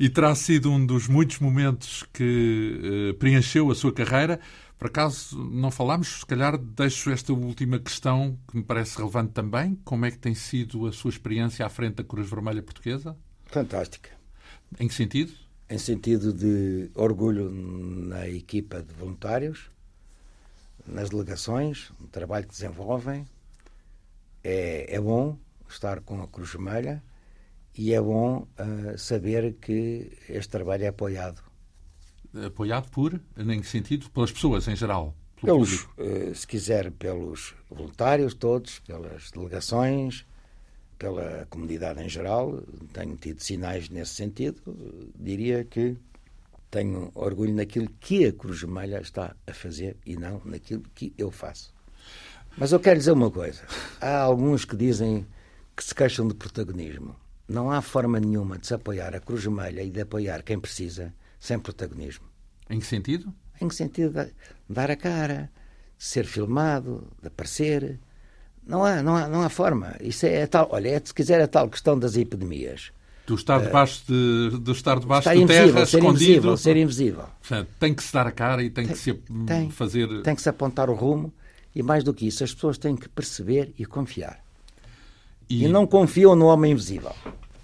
[0.00, 4.38] E terá sido um dos muitos momentos que uh, preencheu a sua carreira
[4.78, 9.74] por acaso não falámos, se calhar deixo esta última questão que me parece relevante também.
[9.84, 13.16] Como é que tem sido a sua experiência à frente da Cruz Vermelha Portuguesa?
[13.46, 14.17] Fantástica.
[14.78, 15.32] Em que sentido?
[15.70, 19.70] Em sentido de orgulho na equipa de voluntários,
[20.86, 23.26] nas delegações, no trabalho que desenvolvem.
[24.42, 25.36] É, é bom
[25.68, 27.02] estar com a Cruz Vermelha
[27.76, 31.42] e é bom uh, saber que este trabalho é apoiado
[32.46, 34.10] apoiado por, em que sentido?
[34.10, 35.14] Pelas pessoas em geral?
[35.40, 40.26] Pelos, uh, se quiser, pelos voluntários todos, pelas delegações,
[40.98, 42.62] pela comunidade em geral.
[42.92, 44.60] Tenho tido sinais nesse sentido.
[45.14, 45.96] Diria que
[46.70, 51.30] tenho orgulho naquilo que a Cruz Vermelha está a fazer e não naquilo que eu
[51.30, 51.72] faço.
[52.56, 53.62] Mas eu quero dizer uma coisa.
[54.00, 55.26] Há alguns que dizem
[55.76, 57.14] que se queixam de protagonismo.
[57.48, 61.14] Não há forma nenhuma de se apoiar a Cruz Vermelha e de apoiar quem precisa
[61.38, 62.26] sem protagonismo.
[62.68, 63.32] Em que sentido?
[63.60, 64.28] Em que sentido?
[64.68, 65.50] Dar a cara,
[65.96, 67.98] ser filmado, de aparecer.
[68.68, 69.96] Não há, não há, não há forma.
[69.98, 72.92] Isso é, é tal, olha, é, se quiser, a tal questão das epidemias.
[73.26, 76.22] Do estar debaixo de, de estar debaixo de terra, ser escondido.
[76.22, 77.24] Invisível, ser invisível.
[77.40, 79.14] Portanto, tem que se dar a cara e tem, tem que se
[79.46, 80.22] tem, fazer.
[80.22, 81.32] Tem que se apontar o rumo
[81.74, 84.40] e mais do que isso, as pessoas têm que perceber e confiar.
[85.48, 87.14] E, e não confiam no homem invisível.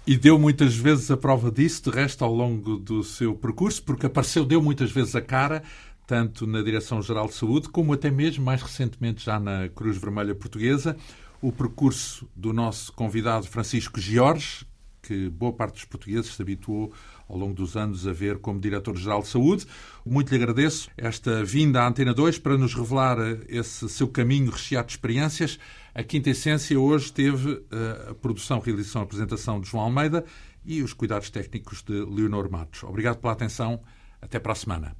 [0.07, 4.05] E deu muitas vezes a prova disso, de resto, ao longo do seu percurso, porque
[4.05, 5.63] apareceu, deu muitas vezes a cara,
[6.07, 10.95] tanto na Direção-Geral de Saúde, como até mesmo, mais recentemente, já na Cruz Vermelha Portuguesa.
[11.41, 14.65] O percurso do nosso convidado Francisco Jorge,
[15.01, 16.91] que boa parte dos portugueses se habituou
[17.27, 19.65] ao longo dos anos a ver como Diretor-Geral de Saúde.
[20.05, 24.87] Muito lhe agradeço esta vinda à Antena 2 para nos revelar esse seu caminho recheado
[24.87, 25.59] de experiências.
[25.93, 30.25] A Quinta Essência hoje teve eh, a produção, realização e apresentação de João Almeida
[30.65, 32.83] e os cuidados técnicos de Leonor Matos.
[32.83, 33.81] Obrigado pela atenção.
[34.21, 34.95] Até para a semana.